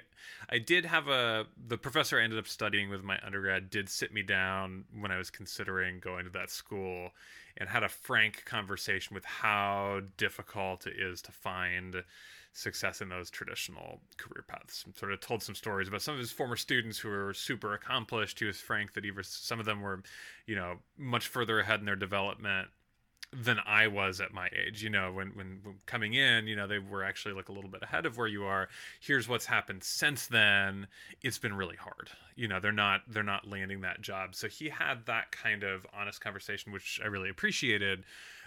[0.48, 4.12] I did have a the professor I ended up studying with my undergrad did sit
[4.12, 7.10] me down when I was considering going to that school
[7.58, 12.02] and had a frank conversation with how difficult it is to find
[12.54, 14.86] success in those traditional career paths.
[14.94, 18.38] Sort of told some stories about some of his former students who were super accomplished.
[18.38, 20.02] He was frank that even some of them were,
[20.46, 22.68] you know, much further ahead in their development
[23.32, 24.82] than I was at my age.
[24.82, 27.70] You know, when, when when coming in, you know, they were actually like a little
[27.70, 28.68] bit ahead of where you are.
[29.00, 30.86] Here's what's happened since then.
[31.22, 32.10] It's been really hard.
[32.34, 34.34] You know, they're not they're not landing that job.
[34.34, 38.04] So he had that kind of honest conversation, which I really appreciated.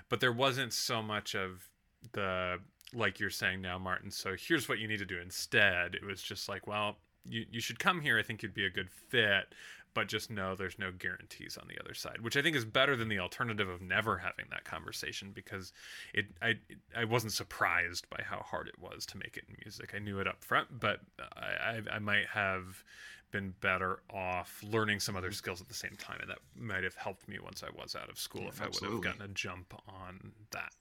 [0.07, 1.69] But there wasn't so much of
[2.13, 2.59] the
[2.93, 4.11] like you're saying now, Martin.
[4.11, 5.93] So here's what you need to do instead.
[5.93, 8.17] It was just like, well, you you should come here.
[8.17, 9.53] I think you'd be a good fit
[9.93, 12.95] but just know there's no guarantees on the other side, which I think is better
[12.95, 15.73] than the alternative of never having that conversation because
[16.13, 16.55] it I
[16.95, 19.93] I wasn't surprised by how hard it was to make it in music.
[19.95, 21.01] I knew it up front, but
[21.35, 22.83] I I, I might have
[23.31, 26.95] been better off learning some other skills at the same time, and that might have
[26.95, 29.27] helped me once I was out of school Yeah, if I would have gotten a
[29.27, 30.73] jump on that.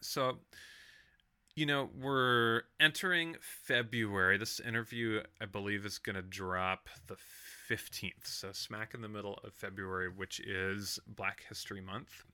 [0.00, 0.38] So
[1.56, 4.36] you know, we're entering February.
[4.36, 7.16] This interview, I believe, is going to drop the
[7.68, 8.26] 15th.
[8.26, 12.24] So, smack in the middle of February, which is Black History Month.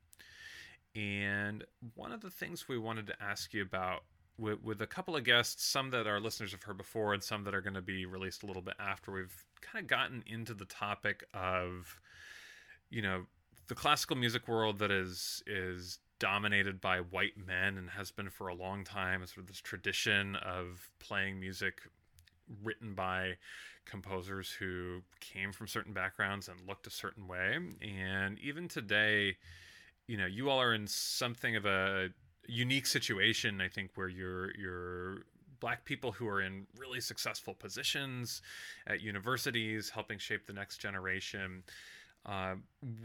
[0.97, 1.65] And
[1.95, 4.01] one of the things we wanted to ask you about
[4.39, 7.45] with, with a couple of guests, some that our listeners have heard before, and some
[7.45, 10.53] that are going to be released a little bit after, we've kind of gotten into
[10.53, 12.01] the topic of,
[12.91, 13.23] you know,
[13.69, 18.47] the classical music world that is is dominated by white men and has been for
[18.47, 19.27] a long time.
[19.27, 21.81] Sort of this tradition of playing music
[22.63, 23.33] written by
[23.87, 27.59] composers who came from certain backgrounds and looked a certain way.
[27.81, 29.37] And even today,
[30.07, 32.11] you know, you all are in something of a
[32.47, 35.25] unique situation, I think, where you're you're
[35.59, 38.43] black people who are in really successful positions
[38.87, 41.65] at universities, helping shape the next generation.
[42.25, 42.55] Uh,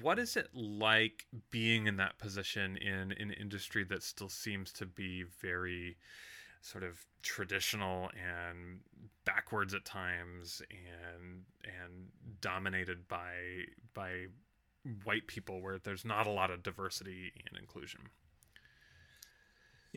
[0.02, 4.86] what is it like being in that position in an industry that still seems to
[4.86, 5.98] be very
[6.62, 8.80] sort of traditional and
[9.26, 12.08] backwards at times and and
[12.42, 13.34] dominated by
[13.94, 14.26] by
[15.04, 18.02] white people where there's not a lot of diversity and inclusion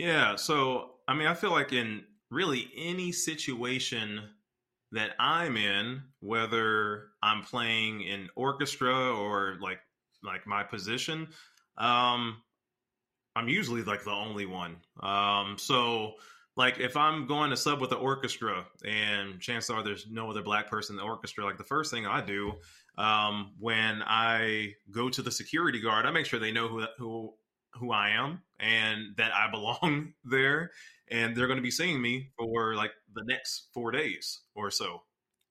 [0.00, 0.36] Yeah.
[0.36, 4.22] So, I mean, I feel like in really any situation
[4.93, 9.78] that I'm in, whether I'm playing in orchestra or like
[10.22, 11.28] like my position,
[11.78, 12.36] um,
[13.34, 14.76] I'm usually like the only one.
[15.01, 16.14] Um, so
[16.57, 20.43] like if I'm going to sub with the orchestra and chances are there's no other
[20.43, 22.55] black person in the orchestra, like the first thing I do
[22.99, 27.32] um, when I go to the security guard, I make sure they know who who
[27.74, 30.72] who I am and that I belong there,
[31.11, 35.02] and they're going to be seeing me for like the next four days or so.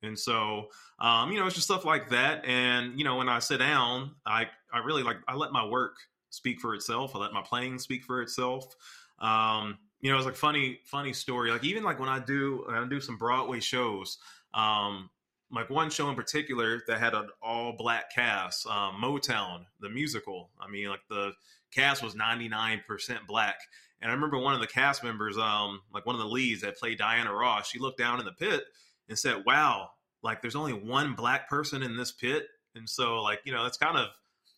[0.01, 0.67] And so,
[0.99, 2.45] um, you know, it's just stuff like that.
[2.45, 5.95] And you know, when I sit down, I I really like I let my work
[6.29, 7.15] speak for itself.
[7.15, 8.73] I let my playing speak for itself.
[9.19, 11.51] Um, you know, it's like funny, funny story.
[11.51, 14.17] Like even like when I do, when I do some Broadway shows,
[14.53, 15.09] um,
[15.51, 20.49] like one show in particular that had an all black cast, um, Motown, the musical.
[20.59, 21.31] I mean, like the
[21.73, 22.81] cast was 99%
[23.27, 23.59] black.
[24.01, 26.77] And I remember one of the cast members, um, like one of the leads that
[26.77, 28.63] played Diana Ross, she looked down in the pit
[29.09, 29.89] and said, Wow,
[30.23, 32.47] like there's only one black person in this pit.
[32.75, 34.07] And so, like, you know, that's kind of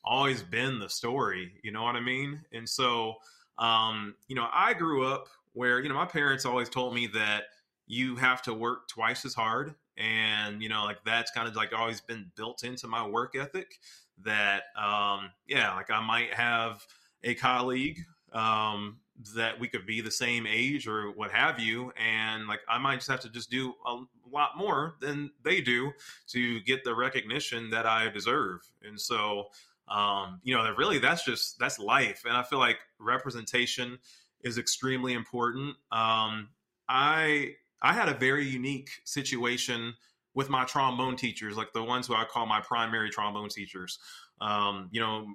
[0.03, 2.41] always been the story, you know what I mean?
[2.51, 3.15] And so,
[3.57, 7.43] um, you know, I grew up where, you know, my parents always told me that
[7.87, 9.75] you have to work twice as hard.
[9.97, 13.79] And, you know, like that's kind of like always been built into my work ethic
[14.23, 16.85] that, um, yeah, like I might have
[17.23, 17.99] a colleague,
[18.33, 18.97] um,
[19.35, 21.91] that we could be the same age or what have you.
[21.95, 23.99] And like, I might just have to just do a
[24.31, 25.91] lot more than they do
[26.29, 28.61] to get the recognition that I deserve.
[28.83, 29.49] And so,
[29.87, 33.99] um, you know, that really that's just that's life, and I feel like representation
[34.41, 35.75] is extremely important.
[35.91, 36.49] Um,
[36.87, 39.93] I I had a very unique situation
[40.33, 43.99] with my trombone teachers, like the ones who I call my primary trombone teachers.
[44.39, 45.27] Um, you know,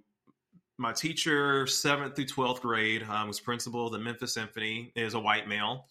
[0.78, 5.20] my teacher, seventh through twelfth grade, um, was principal of the Memphis Symphony, is a
[5.20, 5.86] white male.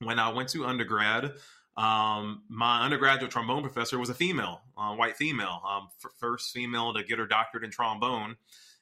[0.00, 1.34] When I went to undergrad,
[1.76, 6.92] um, my undergraduate trombone professor was a female, uh, white female, um, f- first female
[6.94, 8.36] to get her doctorate in trombone.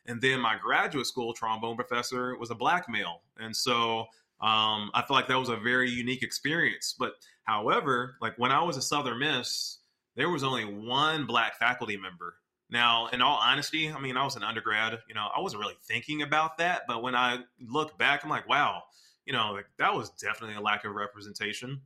[0.06, 3.22] And then my graduate school trombone professor was a black male.
[3.38, 4.06] And so
[4.40, 6.94] um, I feel like that was a very unique experience.
[6.98, 7.12] But
[7.44, 9.78] however, like when I was a Southern Miss,
[10.16, 12.34] there was only one black faculty member.
[12.70, 15.78] Now, in all honesty, I mean, I was an undergrad, you know, I wasn't really
[15.86, 16.82] thinking about that.
[16.86, 18.82] But when I look back, I'm like, wow,
[19.24, 21.80] you know, like that was definitely a lack of representation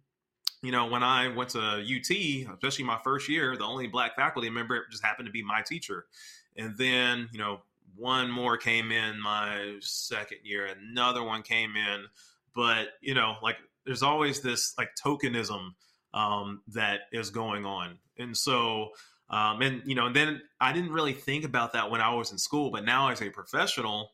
[0.63, 4.49] you know, when I went to UT, especially my first year, the only black faculty
[4.49, 6.07] member just happened to be my teacher.
[6.57, 7.63] And then, you know,
[7.97, 12.05] one more came in my second year, another one came in.
[12.55, 15.71] But, you know, like there's always this like tokenism
[16.15, 17.99] um, that is going on.
[18.19, 18.91] And so,
[19.31, 22.33] um, and, you know, and then I didn't really think about that when I was
[22.33, 24.11] in school, but now as a professional,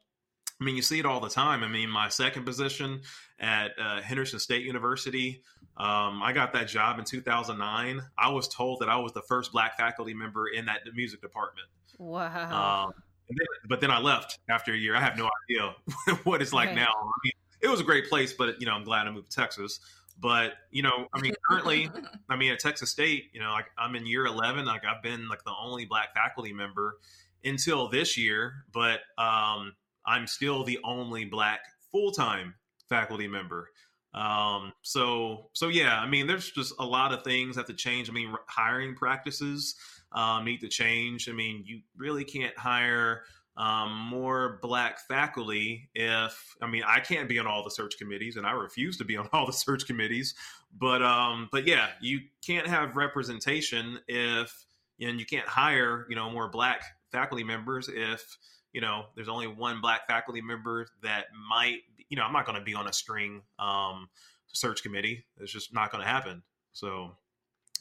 [0.60, 1.62] I mean, you see it all the time.
[1.62, 3.02] I mean, my second position
[3.38, 5.42] at uh, Henderson State University,
[5.76, 8.02] um, I got that job in 2009.
[8.18, 11.68] I was told that I was the first black faculty member in that music department.
[11.98, 12.86] Wow.
[12.86, 12.92] Um,
[13.28, 14.96] then, but then I left after a year.
[14.96, 15.74] I have no idea
[16.24, 16.90] what it's like now.
[16.90, 19.36] I mean, it was a great place, but you know, I'm glad I moved to
[19.36, 19.80] Texas.
[20.20, 21.90] But you know, I mean, currently,
[22.28, 24.64] I mean, at Texas State, you know, like I'm in year 11.
[24.64, 26.98] Like I've been like the only black faculty member
[27.44, 31.60] until this year, but um, I'm still the only black
[31.92, 32.54] full time
[32.88, 33.68] faculty member.
[34.14, 37.74] Um, so so yeah, I mean, there's just a lot of things that have to
[37.74, 38.10] change.
[38.10, 39.76] I mean, hiring practices
[40.12, 41.28] um, need to change.
[41.28, 43.22] I mean, you really can't hire
[43.58, 48.36] um, more black faculty if I mean I can't be on all the search committees,
[48.36, 50.34] and I refuse to be on all the search committees.
[50.78, 54.64] But um, but yeah, you can't have representation if
[55.00, 56.82] and you can't hire you know more black
[57.12, 58.38] faculty members if
[58.72, 62.58] you know there's only one black faculty member that might you know, I'm not going
[62.58, 64.08] to be on a string um,
[64.46, 65.24] search committee.
[65.38, 66.42] It's just not going to happen.
[66.72, 67.16] So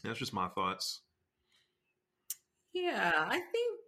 [0.03, 1.01] that's just my thoughts.
[2.73, 3.79] Yeah, I think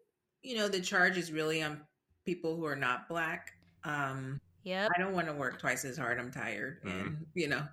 [0.43, 1.81] you know the charge is really on
[2.25, 3.51] people who are not black.
[3.83, 6.19] Um, yeah, I don't want to work twice as hard.
[6.19, 6.99] I'm tired, mm-hmm.
[6.99, 7.63] and you know,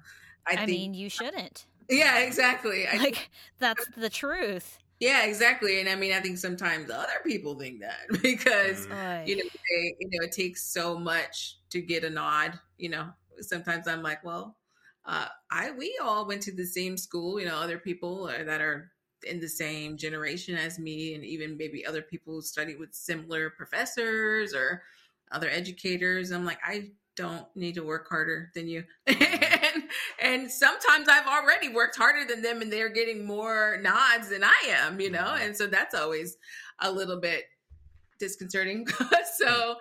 [0.46, 1.66] I, I think, mean, you shouldn't.
[1.88, 2.86] Yeah, exactly.
[2.86, 4.78] I, like that's the truth.
[4.98, 5.78] Yeah, exactly.
[5.80, 9.26] And I mean, I think sometimes other people think that because mm.
[9.26, 12.58] you know, they, you know, it takes so much to get a nod.
[12.78, 13.08] You know,
[13.40, 14.56] sometimes I'm like, well,
[15.04, 17.38] uh, I we all went to the same school.
[17.38, 18.90] You know, other people that are
[19.26, 23.50] in the same generation as me, and even maybe other people who studied with similar
[23.50, 24.82] professors or
[25.32, 26.30] other educators.
[26.30, 28.84] I'm like, I don't need to work harder than you.
[29.06, 29.82] and,
[30.20, 34.68] and sometimes I've already worked harder than them and they're getting more nods than I
[34.68, 35.18] am, you know?
[35.18, 35.42] Mm-hmm.
[35.42, 36.36] And so that's always
[36.80, 37.44] a little bit
[38.18, 38.86] disconcerting.
[39.36, 39.76] so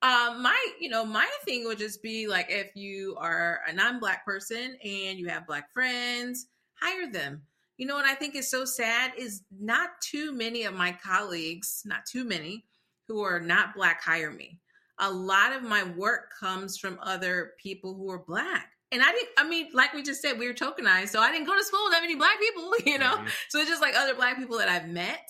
[0.00, 4.24] um my you know my thing would just be like if you are a non-black
[4.24, 6.46] person and you have black friends
[6.80, 7.42] hire them
[7.78, 11.82] you know what i think is so sad is not too many of my colleagues
[11.86, 12.64] not too many
[13.08, 14.58] who are not black hire me
[14.98, 19.28] a lot of my work comes from other people who are black And I didn't,
[19.36, 21.10] I mean, like we just said, we were tokenized.
[21.10, 23.16] So I didn't go to school with that many black people, you know?
[23.18, 23.28] Mhm.
[23.50, 25.28] So it's just like other black people that I've met.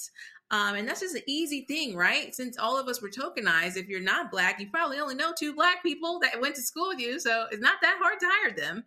[0.52, 2.32] Um, and that's just an easy thing, right?
[2.34, 5.54] Since all of us were tokenized, if you're not black, you probably only know two
[5.54, 7.18] black people that went to school with you.
[7.18, 8.84] So it's not that hard to hire them.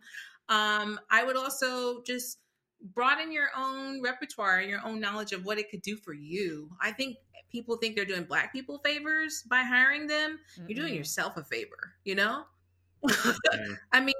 [0.48, 2.38] Um, I would also just
[2.94, 6.70] broaden your own repertoire and your own knowledge of what it could do for you.
[6.80, 7.16] I think
[7.50, 10.38] people think they're doing black people favors by hiring them.
[10.66, 12.44] You're doing yourself a favor, you know?
[13.92, 14.14] I mean,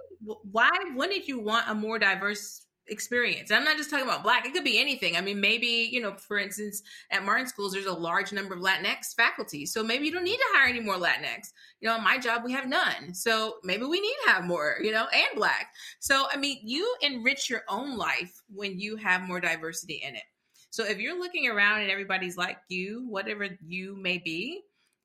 [0.50, 3.50] why wouldn't you want a more diverse experience?
[3.50, 4.46] I'm not just talking about black.
[4.46, 5.16] It could be anything.
[5.16, 8.60] I mean, maybe, you know, for instance, at Martin schools, there's a large number of
[8.60, 9.66] Latinx faculty.
[9.66, 11.52] So maybe you don't need to hire any more Latinx.
[11.80, 13.14] You know, my job, we have none.
[13.14, 15.72] So maybe we need to have more, you know, and black.
[16.00, 20.24] So, I mean, you enrich your own life when you have more diversity in it.
[20.70, 24.62] So if you're looking around and everybody's like you, whatever you may be,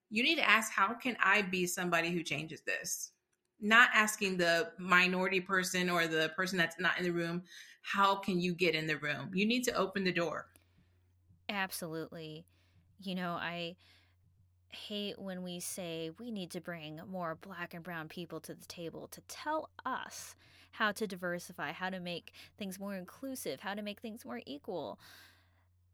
[0.09, 3.11] you need to ask, how can I be somebody who changes this?
[3.59, 7.43] Not asking the minority person or the person that's not in the room,
[7.81, 9.31] how can you get in the room?
[9.33, 10.47] You need to open the door.
[11.49, 12.45] Absolutely.
[13.01, 13.75] You know, I
[14.69, 18.65] hate when we say we need to bring more black and brown people to the
[18.65, 20.35] table to tell us
[20.71, 24.99] how to diversify, how to make things more inclusive, how to make things more equal.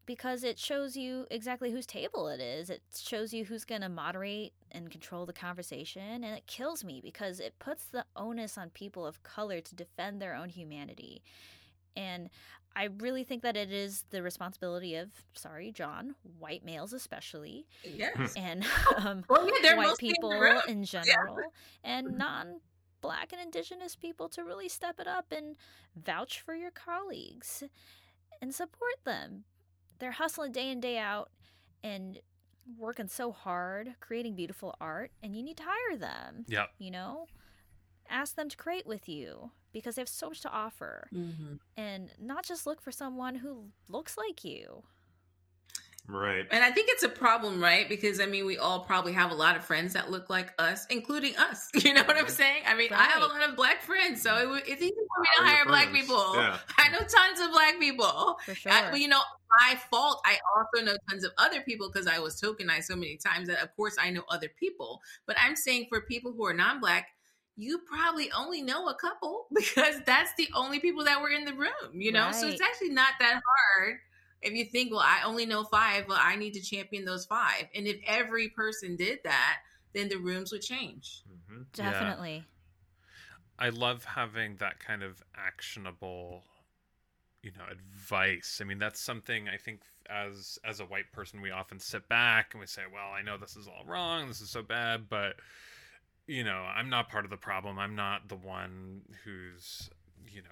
[0.06, 2.68] Because it shows you exactly whose table it is.
[2.68, 6.22] It shows you who's going to moderate and control the conversation.
[6.24, 10.20] And it kills me because it puts the onus on people of color to defend
[10.20, 11.22] their own humanity.
[11.96, 12.28] And
[12.76, 18.34] I really think that it is the responsibility of, sorry, John, white males especially, Yes.
[18.36, 18.64] and
[18.96, 20.60] um, Well, yeah, white in people room.
[20.68, 21.38] in general,
[21.84, 22.60] and non
[23.00, 25.56] black and indigenous people to really step it up and
[25.94, 27.62] vouch for your colleagues
[28.40, 29.44] and support them.
[30.04, 31.30] They're hustling day in, day out
[31.82, 32.20] and
[32.76, 37.24] working so hard, creating beautiful art, and you need to hire them, yeah you know?
[38.10, 41.58] Ask them to create with you because they have so much to offer Mhm.
[41.78, 44.84] and not just look for someone who looks like you.
[46.06, 46.46] Right.
[46.50, 47.88] And I think it's a problem, right?
[47.88, 50.86] Because I mean, we all probably have a lot of friends that look like us,
[50.90, 51.70] including us.
[51.84, 52.62] You know what I'm saying?
[52.66, 55.28] I mean, I have a lot of black friends, so it, it's easy for me
[55.38, 56.34] to Hire your black people.
[56.34, 56.58] Yeah.
[56.78, 58.38] I know tons of black people.
[58.44, 58.72] For sure.
[58.72, 59.20] I, well, you know,
[59.60, 63.16] my fault, I also know tons of other people because I was tokenized so many
[63.16, 65.00] times that, of course, I know other people.
[65.26, 67.08] But I'm saying for people who are non-black,
[67.56, 71.54] you probably only know a couple because that's the only people that were in the
[71.54, 71.92] room.
[71.92, 73.98] You know, so it's actually not that hard.
[74.44, 77.64] If you think, well, I only know five, well, I need to champion those five.
[77.74, 79.58] And if every person did that,
[79.94, 81.22] then the rooms would change.
[81.48, 81.90] hmm Yeah.
[81.90, 82.44] Definitely.
[83.58, 86.42] I love having that kind of actionable,
[87.42, 88.58] you know, advice.
[88.60, 89.80] I mean, that's something I think
[90.10, 93.36] as as a white person we often sit back and we say, "Well, I know
[93.38, 94.28] this is all wrong.
[94.28, 95.36] This is so bad, but
[96.26, 97.78] you know, I'm not part of the problem.
[97.78, 99.90] I'm not the one who's,
[100.26, 100.48] you know,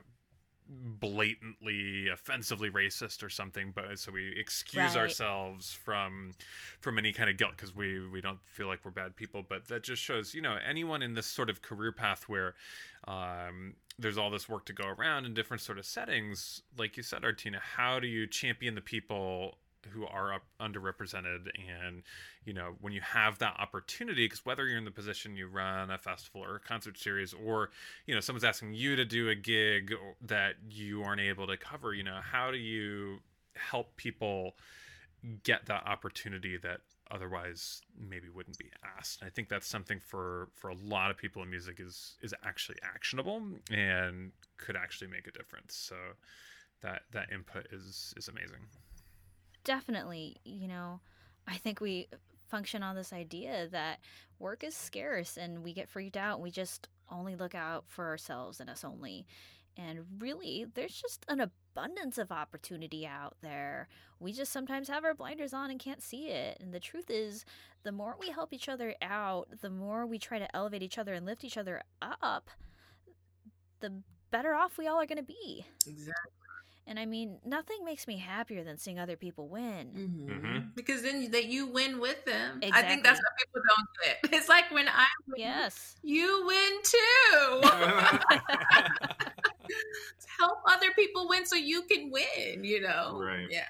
[1.00, 5.02] blatantly offensively racist or something but so we excuse Right.
[5.02, 6.32] ourselves from
[6.80, 9.68] from any kind of guilt because we we don't feel like we're bad people but
[9.68, 12.54] that just shows you know anyone in this sort of career path where
[13.08, 17.02] um, there's all this work to go around in different sort of settings like you
[17.02, 19.58] said artina how do you champion the people
[19.90, 21.48] who are up, underrepresented
[21.84, 22.02] and
[22.44, 25.90] you know when you have that opportunity because whether you're in the position you run
[25.90, 27.70] a festival or a concert series or
[28.06, 31.94] you know someone's asking you to do a gig that you aren't able to cover
[31.94, 33.18] you know how do you
[33.54, 34.54] help people
[35.44, 36.80] get that opportunity that
[37.10, 39.22] otherwise maybe wouldn't be asked?
[39.22, 42.78] I think that's something for for a lot of people in music is is actually
[42.82, 45.76] actionable and could actually make a difference.
[45.76, 45.96] So
[46.82, 48.66] that that input is is amazing
[49.64, 50.36] Definitely.
[50.44, 51.00] You know,
[51.46, 52.08] I think we
[52.48, 53.98] function on this idea that
[54.38, 58.60] work is scarce and we get freaked out we just only look out for ourselves
[58.60, 59.26] and us only.
[59.76, 63.88] And really, there's just an abundance of opportunity out there.
[64.20, 66.58] We just sometimes have our blinders on and can't see it.
[66.60, 67.44] And the truth is,
[67.82, 71.14] the more we help each other out, the more we try to elevate each other
[71.14, 72.50] and lift each other up,
[73.80, 73.92] the
[74.30, 75.66] better off we all are going to be.
[75.86, 76.41] Exactly.
[76.86, 80.26] And I mean, nothing makes me happier than seeing other people win.
[80.28, 80.74] Mhm.
[80.74, 82.58] Because then that you win with them.
[82.62, 83.22] I think that's Exactly.
[83.22, 84.18] what people don't get.
[84.40, 85.94] It's like when I win, Yes.
[86.02, 87.60] you win too.
[90.38, 93.20] Help other people win so you can win, you know?
[93.22, 93.46] Right.
[93.50, 93.68] Yeah.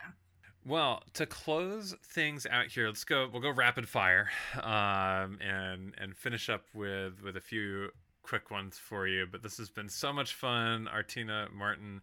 [0.65, 3.29] Well, to close things out here, let's go.
[3.31, 4.31] We'll go rapid fire,
[4.63, 7.91] um, and and finish up with with a few
[8.23, 9.27] quick ones for you.
[9.31, 12.01] But this has been so much fun, Artina Martin.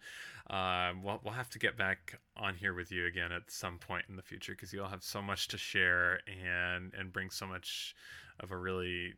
[0.50, 4.06] Um, we'll we'll have to get back on here with you again at some point
[4.10, 7.46] in the future because you all have so much to share and and bring so
[7.46, 7.96] much
[8.40, 9.14] of a really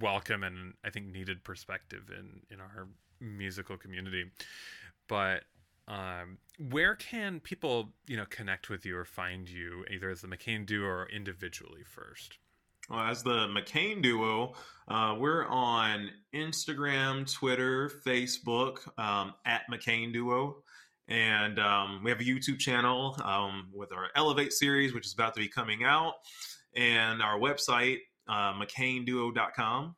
[0.00, 2.88] welcome and I think needed perspective in in our
[3.20, 4.30] musical community.
[5.08, 5.42] But
[5.86, 10.28] um, where can people, you know, connect with you or find you, either as the
[10.28, 12.38] McCain Duo or individually first?
[12.88, 14.54] Well, as the McCain Duo,
[14.88, 20.63] uh, we're on Instagram, Twitter, Facebook um, at McCain Duo.
[21.08, 25.34] And um, we have a YouTube channel um, with our Elevate series, which is about
[25.34, 26.14] to be coming out,
[26.74, 27.98] and our website,
[28.28, 29.94] uh, McCainDuo.com.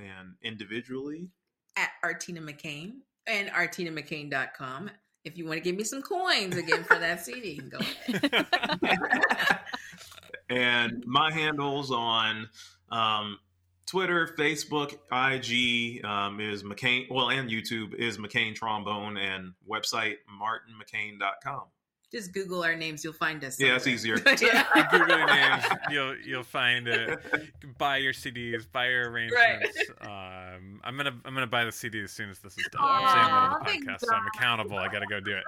[0.00, 1.28] And individually,
[1.76, 2.94] At Artina McCain
[3.26, 4.90] and ArtinaMcCain.com.
[5.24, 8.46] If you want to give me some coins again for that CD, go ahead.
[10.50, 12.48] and my handles on
[12.90, 13.38] um,
[13.86, 21.64] Twitter, Facebook, IG um, is McCain, well, and YouTube is McCain Trombone, and website martinmccain.com.
[22.10, 23.58] Just Google our names, you'll find us.
[23.58, 24.14] Yeah, it's easier.
[24.40, 24.64] yeah.
[24.64, 27.18] Googling names, you'll you'll find it.
[27.78, 29.76] Buy your CDs, buy your arrangements.
[30.00, 32.82] Um, I'm gonna I'm gonna buy the CD as soon as this is done.
[32.84, 34.76] I'm saying that on the podcast, so I'm accountable.
[34.76, 35.44] I gotta go do it.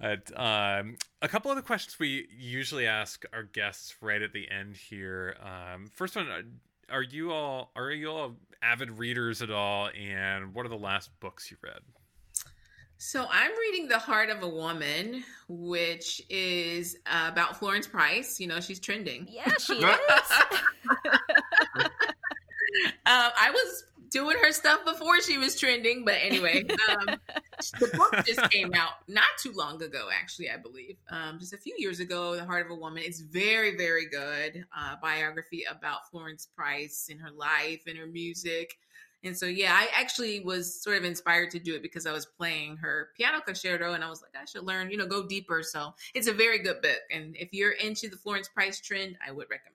[0.00, 4.50] But um, a couple of the questions we usually ask our guests right at the
[4.50, 5.36] end here.
[5.42, 6.40] Um, first one: uh,
[6.92, 9.88] Are you all are you all avid readers at all?
[9.98, 11.80] And what are the last books you read?
[12.98, 18.38] So I'm reading The Heart of a Woman, which is uh, about Florence Price.
[18.38, 19.26] You know, she's trending.
[19.28, 19.84] yeah, she is.
[23.04, 27.06] Um, I was doing her stuff before she was trending, but anyway, um,
[27.80, 31.58] the book just came out not too long ago, actually, I believe, um, just a
[31.58, 32.36] few years ago.
[32.36, 33.02] The Heart of a Woman.
[33.04, 38.78] It's very, very good uh, biography about Florence Price and her life and her music.
[39.24, 42.26] And so, yeah, I actually was sort of inspired to do it because I was
[42.26, 45.62] playing her piano concerto, and I was like, I should learn, you know, go deeper.
[45.62, 49.30] So it's a very good book, and if you're into the Florence Price trend, I
[49.30, 49.71] would recommend.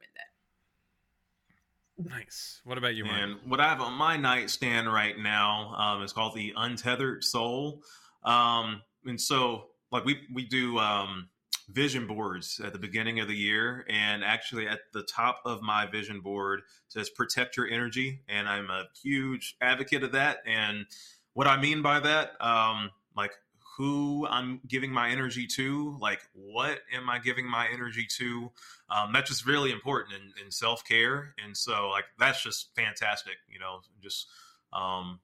[1.98, 2.62] Nice.
[2.64, 3.20] What about you, Mark?
[3.20, 7.82] And what I have on my nightstand right now um, is called the Untethered Soul.
[8.24, 11.30] Um, and so, like we we do um,
[11.70, 15.88] vision boards at the beginning of the year, and actually at the top of my
[15.88, 20.40] vision board says "Protect Your Energy," and I'm a huge advocate of that.
[20.46, 20.86] And
[21.34, 23.32] what I mean by that, um, like
[23.78, 28.52] who I'm giving my energy to, like what am I giving my energy to?
[28.90, 33.36] Um, that's just really important in, in self care, and so like that's just fantastic.
[33.48, 34.28] You know, just
[34.74, 35.20] um,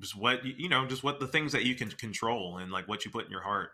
[0.00, 2.88] just what you you know, just what the things that you can control and like
[2.88, 3.70] what you put in your heart.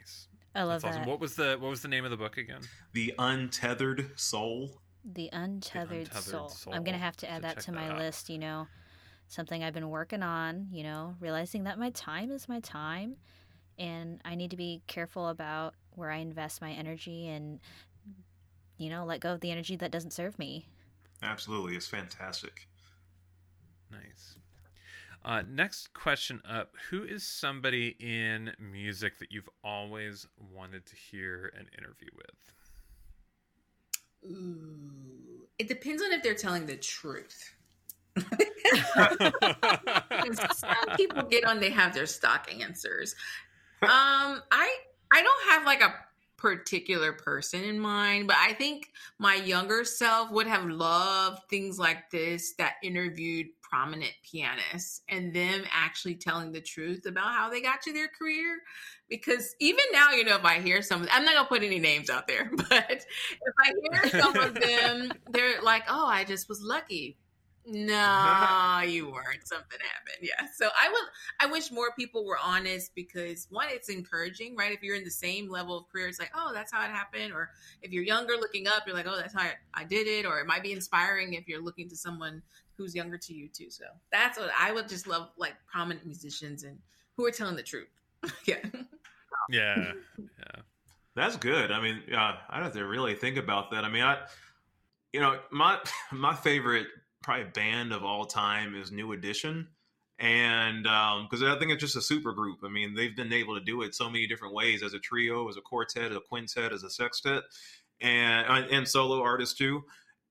[0.00, 0.28] Nice.
[0.54, 1.02] I love That's awesome.
[1.02, 1.08] that.
[1.10, 2.60] What was the what was the name of the book again?
[2.92, 4.80] The untethered soul.
[5.04, 6.48] The untethered, Untethered soul.
[6.50, 6.74] Soul.
[6.74, 7.98] I'm gonna have to To add that to that my out.
[7.98, 8.28] list.
[8.28, 8.66] You know,
[9.28, 10.68] something I've been working on.
[10.72, 13.16] You know, realizing that my time is my time,
[13.78, 17.60] and I need to be careful about where I invest my energy and,
[18.76, 20.66] you know, let go of the energy that doesn't serve me.
[21.22, 22.68] Absolutely, it's fantastic.
[23.90, 24.36] Nice.
[25.24, 31.52] Uh, next question up: Who is somebody in music that you've always wanted to hear
[31.58, 32.36] an interview with?
[34.30, 37.54] Ooh, it depends on if they're telling the truth.
[40.54, 43.14] Some people get on, they have their stock answers.
[43.82, 44.76] Um, I
[45.12, 45.94] I don't have like a
[46.38, 52.10] particular person in mind, but I think my younger self would have loved things like
[52.10, 57.82] this that interviewed prominent pianists and them actually telling the truth about how they got
[57.82, 58.60] to their career.
[59.10, 62.08] Because even now, you know, if I hear some, I'm not gonna put any names
[62.08, 66.62] out there, but if I hear some of them, they're like, "Oh, I just was
[66.62, 67.16] lucky."
[67.70, 69.46] No, you weren't.
[69.46, 70.22] Something happened.
[70.22, 70.46] Yeah.
[70.56, 71.02] So I would.
[71.40, 74.72] I wish more people were honest because one, it's encouraging, right?
[74.72, 77.32] If you're in the same level of career, it's like, oh, that's how it happened.
[77.32, 77.50] Or
[77.82, 80.24] if you're younger, looking up, you're like, oh, that's how I, I did it.
[80.24, 82.42] Or it might be inspiring if you're looking to someone
[82.76, 83.70] who's younger to you too.
[83.70, 86.78] So that's what I would just love, like prominent musicians and
[87.16, 87.88] who are telling the truth.
[88.46, 88.56] yeah.
[89.50, 90.62] yeah, yeah.
[91.14, 91.70] That's good.
[91.70, 93.84] I mean, uh, I have to really think about that.
[93.84, 94.18] I mean, I,
[95.12, 95.78] you know, my
[96.12, 96.86] my favorite
[97.22, 99.68] probably band of all time is New Edition,
[100.18, 102.58] and because I think it's just a super group.
[102.64, 105.48] I mean, they've been able to do it so many different ways as a trio,
[105.48, 107.42] as a quartet, as a quintet, as a sextet,
[108.00, 109.82] and and solo artists too.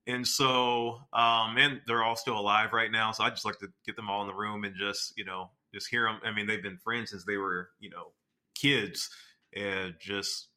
[0.08, 3.12] And so, um, and they're all still alive right now.
[3.12, 5.50] So I just like to get them all in the room and just, you know,
[5.74, 6.22] just hear them.
[6.24, 8.14] I mean, they've been friends since they were, you know,
[8.56, 9.10] kids,
[9.54, 10.48] and just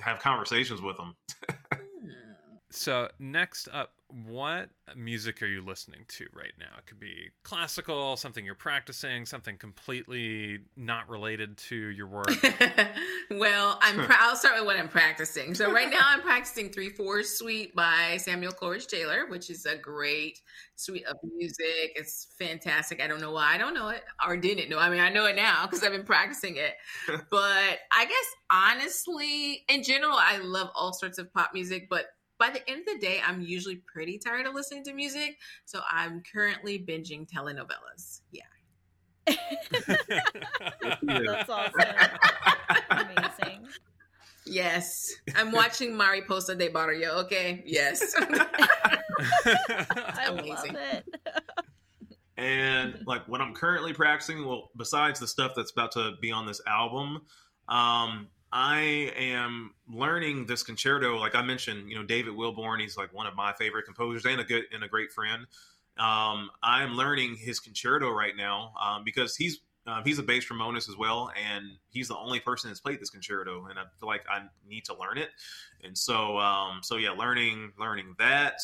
[0.00, 1.14] have conversations with them.
[2.70, 6.78] So next up, what music are you listening to right now?
[6.78, 12.30] It could be classical, something you're practicing, something completely not related to your work.
[13.30, 13.96] well, I'm.
[13.96, 15.54] Pra- I'll start with what I'm practicing.
[15.54, 19.76] So right now, I'm practicing Three Four Suite by Samuel Coleridge Taylor, which is a
[19.76, 20.40] great
[20.76, 21.92] suite of music.
[21.94, 23.00] It's fantastic.
[23.02, 24.78] I don't know why I don't know it or didn't know.
[24.78, 26.74] I mean, I know it now because I've been practicing it.
[27.30, 32.06] but I guess honestly, in general, I love all sorts of pop music, but
[32.40, 35.38] by the end of the day, I'm usually pretty tired of listening to music.
[35.66, 38.22] So I'm currently binging telenovelas.
[38.32, 38.42] Yeah.
[41.02, 41.80] That's awesome.
[42.90, 43.68] Amazing.
[44.46, 45.12] Yes.
[45.36, 47.18] I'm watching Mariposa de Barrio.
[47.18, 47.62] Okay.
[47.66, 48.14] Yes.
[48.18, 48.98] I
[50.28, 50.74] Amazing.
[50.74, 51.04] love it.
[52.38, 56.46] and like what I'm currently practicing, well, besides the stuff that's about to be on
[56.46, 57.20] this album,
[57.68, 61.18] um, I am learning this concerto.
[61.18, 64.40] Like I mentioned, you know, David Wilborn, he's like one of my favorite composers and
[64.40, 65.46] a good and a great friend.
[65.98, 70.88] Um, I'm learning his concerto right now um, because he's uh, he's a bass trombonist
[70.88, 74.24] as well, and he's the only person that's played this concerto, and I feel like
[74.30, 75.30] I need to learn it.
[75.82, 78.60] And so, um, so yeah, learning learning that.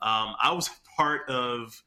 [0.00, 1.82] Um, I was part of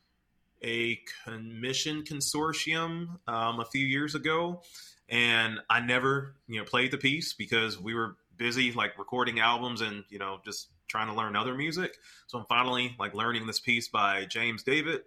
[0.63, 4.61] a commission consortium um, a few years ago,
[5.09, 9.81] and I never, you know, played the piece because we were busy like recording albums
[9.81, 11.97] and you know just trying to learn other music.
[12.27, 15.01] So I'm finally like learning this piece by James David,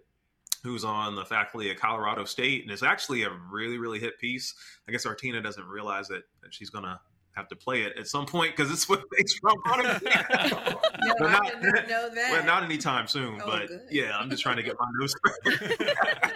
[0.63, 4.55] who's on the faculty at Colorado State, and it's actually a really really hit piece.
[4.89, 7.01] I guess Artina doesn't realize that, that she's gonna
[7.37, 10.01] have to play it at some point because it's with bass trombone.
[10.03, 12.29] no, But I not- did not know that.
[12.33, 13.81] well, not anytime soon, Oh, but good.
[13.91, 16.33] yeah, I'm just trying to get my notes right.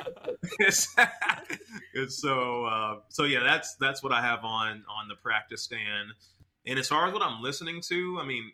[1.95, 6.11] And so, uh, so yeah, that's that's what I have on on the practice stand.
[6.67, 8.53] And as far as what I'm listening to, I mean,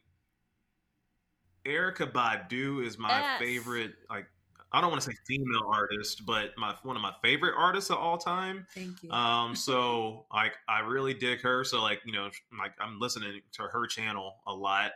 [1.67, 3.39] Erykah Badu is my Yes.
[3.41, 3.95] favorite.
[4.09, 4.27] Like,
[4.77, 7.97] I don't want to say female artist, but my one of my favorite artists of
[7.97, 8.67] all time.
[8.75, 9.11] Thank you.
[9.11, 11.65] Um, so like I really dig her.
[11.65, 12.29] So like you know,
[12.59, 14.93] like I'm listening to her channel a lot,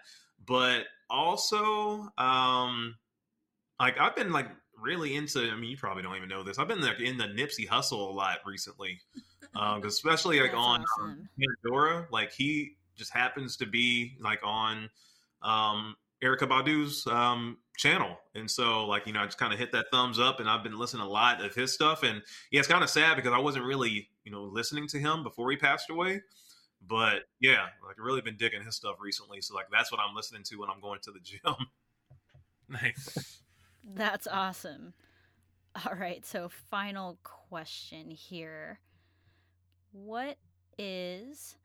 [0.46, 2.96] but also um,
[3.80, 4.48] like I've been like
[4.78, 5.50] really into.
[5.50, 6.58] I mean, you probably don't even know this.
[6.58, 9.00] I've been like in the Nipsey Hussle a lot recently,
[9.54, 11.28] um, especially like on um, awesome.
[11.64, 12.06] Pandora.
[12.10, 14.90] Like he just happens to be like on
[15.40, 18.18] um Erykah Badu's um channel.
[18.34, 20.62] And so like, you know, I just kind of hit that thumbs up and I've
[20.62, 22.02] been listening a lot of his stuff.
[22.02, 25.22] And yeah, it's kind of sad because I wasn't really, you know, listening to him
[25.22, 26.20] before he passed away.
[26.86, 29.40] But yeah, like I've really been digging his stuff recently.
[29.40, 31.54] So like that's what I'm listening to when I'm going to the gym.
[32.68, 33.40] nice.
[33.82, 34.92] That's awesome.
[35.86, 38.80] All right, so final question here.
[39.92, 40.36] What
[40.76, 41.56] is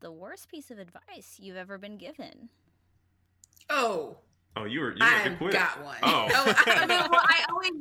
[0.00, 2.50] the worst piece of advice you've ever been given?
[3.70, 4.18] oh,
[4.56, 5.52] Oh, you were you I've quick.
[5.52, 5.96] got one.
[6.02, 6.28] Oh.
[6.34, 6.54] oh.
[6.66, 7.72] I mean, well, I always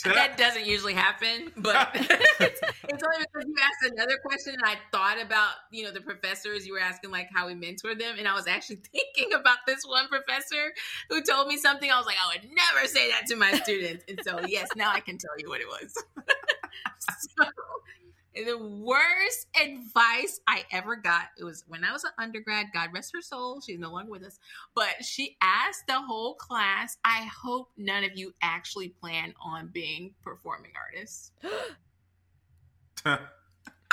[0.04, 4.76] that doesn't usually happen, but it's, it's only because you asked another question and I
[4.90, 8.16] thought about, you know, the professors you were asking like how we mentor them.
[8.18, 10.72] And I was actually thinking about this one professor
[11.10, 11.90] who told me something.
[11.90, 14.04] I was like, I would never say that to my students.
[14.08, 15.92] And so, yes, now I can tell you what it was.
[17.10, 17.44] so,
[18.34, 23.12] the worst advice I ever got, it was when I was an undergrad, God rest
[23.14, 23.60] her soul.
[23.60, 24.38] She's no longer with us.
[24.74, 30.14] But she asked the whole class, I hope none of you actually plan on being
[30.22, 31.32] performing artists.
[33.04, 33.18] I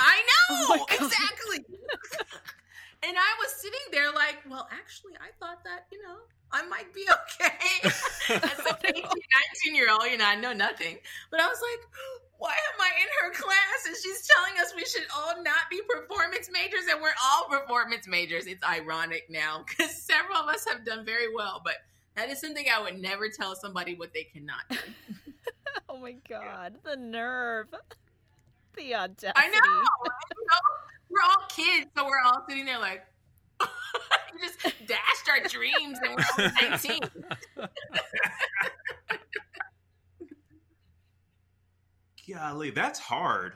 [0.00, 1.64] know, Oh exactly.
[3.02, 6.16] and I was sitting there like, well, actually, I thought that, you know,
[6.52, 7.06] I might be
[7.40, 7.88] okay.
[8.34, 10.98] As an 18, 19 year old, you know, I know nothing.
[11.30, 11.88] But I was like,
[12.38, 13.86] why am I in her class?
[13.86, 18.06] And she's telling us we should all not be performance majors, and we're all performance
[18.06, 18.46] majors.
[18.46, 21.74] It's ironic now because several of us have done very well, but
[22.16, 24.76] that is something I would never tell somebody what they cannot do.
[25.88, 27.68] Oh my god, the nerve.
[28.76, 29.32] The audacity.
[29.34, 29.56] I know.
[29.56, 30.60] you know,
[31.10, 33.04] We're all kids, so we're all sitting there like,
[33.60, 37.00] you just dashed our dreams, and we're all 19.
[42.34, 43.54] Golly, that's hard.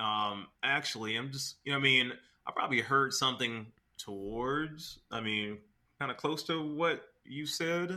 [0.00, 2.12] Um, actually, I'm just, you know, I mean,
[2.46, 3.66] I probably heard something
[3.98, 5.58] towards, I mean,
[5.98, 7.90] kind of close to what you said.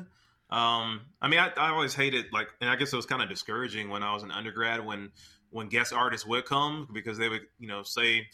[0.50, 3.30] Um, I mean, I, I always hated like, and I guess it was kind of
[3.30, 5.12] discouraging when I was an undergrad when
[5.52, 8.28] when guest artists would come because they would, you know, say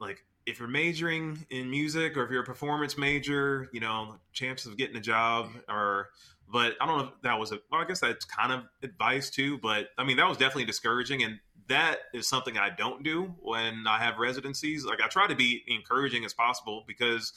[0.00, 4.66] like if you're majoring in music or if you're a performance major, you know, chances
[4.66, 6.08] of getting a job are
[6.50, 9.28] but I don't know if that was a well, I guess that's kind of advice
[9.30, 11.38] too, but I mean that was definitely discouraging and
[11.68, 14.86] that is something I don't do when I have residencies.
[14.86, 17.32] Like I try to be encouraging as possible because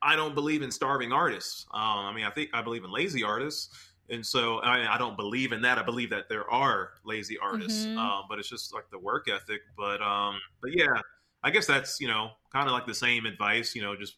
[0.00, 1.66] I don't believe in starving artists.
[1.74, 5.16] Um, I mean, I think I believe in lazy artists, and so I, I don't
[5.16, 5.78] believe in that.
[5.78, 7.98] I believe that there are lazy artists, Mhm.
[7.98, 9.60] um, but it's just like the work ethic.
[9.76, 11.00] But um, but yeah,
[11.46, 13.76] I guess that's you know kind of like the same advice.
[13.76, 14.16] You know, just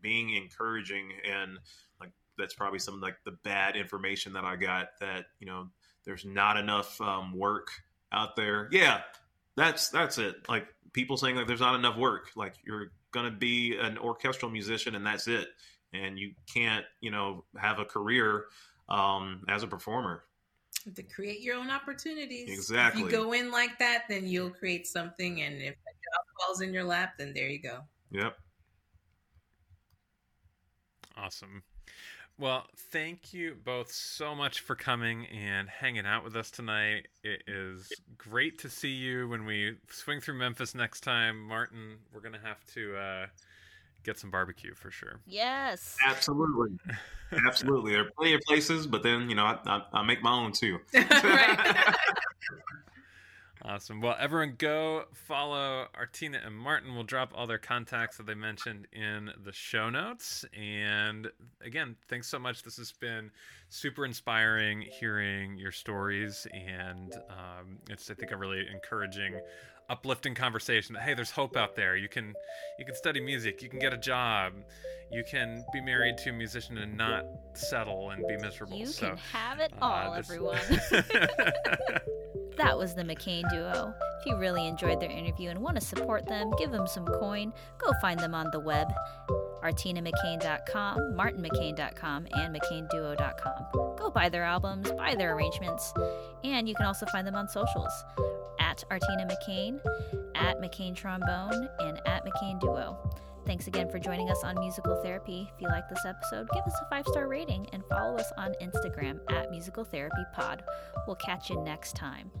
[0.00, 1.58] being encouraging and
[2.00, 5.66] like that's probably some like the bad information that I got that you know
[6.04, 7.66] there's not enough um, work
[8.12, 8.68] out there.
[8.70, 9.00] Yeah,
[9.56, 10.48] that's that's it.
[10.48, 12.30] Like people saying like there's not enough work.
[12.36, 15.48] Like you're gonna be an orchestral musician and that's it,
[15.92, 18.44] and you can't you know have a career
[18.88, 20.22] um, as a performer.
[20.94, 22.48] to create your own opportunities.
[22.48, 23.02] Exactly.
[23.02, 25.74] If you go in like that, then you'll create something, and if
[26.40, 27.80] falls in your lap, then there you go.
[28.10, 28.36] Yep.
[31.16, 31.62] Awesome.
[32.38, 37.08] Well, thank you both so much for coming and hanging out with us tonight.
[37.24, 41.40] It is great to see you when we swing through Memphis next time.
[41.48, 43.26] Martin, we're going to have to uh,
[44.04, 45.20] get some barbecue for sure.
[45.26, 45.96] Yes.
[46.06, 46.78] Absolutely.
[47.46, 47.92] Absolutely.
[47.92, 50.52] There are plenty of places, but then, you know, I, I, I make my own
[50.52, 50.78] too.
[50.94, 51.94] right.
[53.68, 54.00] Awesome.
[54.00, 56.94] Well, everyone go follow Artina and Martin.
[56.94, 60.44] We'll drop all their contacts that they mentioned in the show notes.
[60.56, 61.28] And
[61.60, 62.62] again, thanks so much.
[62.62, 63.30] This has been
[63.68, 66.46] super inspiring hearing your stories.
[66.54, 69.40] And um, it's, I think, a really encouraging,
[69.90, 71.96] uplifting conversation that, hey, there's hope out there.
[71.96, 72.34] You can,
[72.78, 73.62] you can study music.
[73.62, 74.52] You can get a job.
[75.10, 77.24] You can be married to a musician and not
[77.54, 78.76] settle and be miserable.
[78.78, 80.60] You so, can have it uh, all, this- everyone.
[82.56, 83.94] That was the McCain duo.
[84.20, 87.52] If you really enjoyed their interview and want to support them, give them some coin,
[87.78, 88.88] go find them on the web.
[89.62, 93.96] ArtinaMcCain.com, MartinMcCain.com, and McCainDuo.com.
[93.98, 95.92] Go buy their albums, buy their arrangements,
[96.44, 97.92] and you can also find them on socials
[98.58, 99.80] at Artina McCain,
[100.34, 102.98] at McCain Trombone, and at McCain Duo.
[103.46, 105.48] Thanks again for joining us on Musical Therapy.
[105.54, 108.54] If you like this episode, give us a five star rating and follow us on
[108.60, 110.64] Instagram at Musical Therapy Pod.
[111.06, 112.32] We'll catch you next time.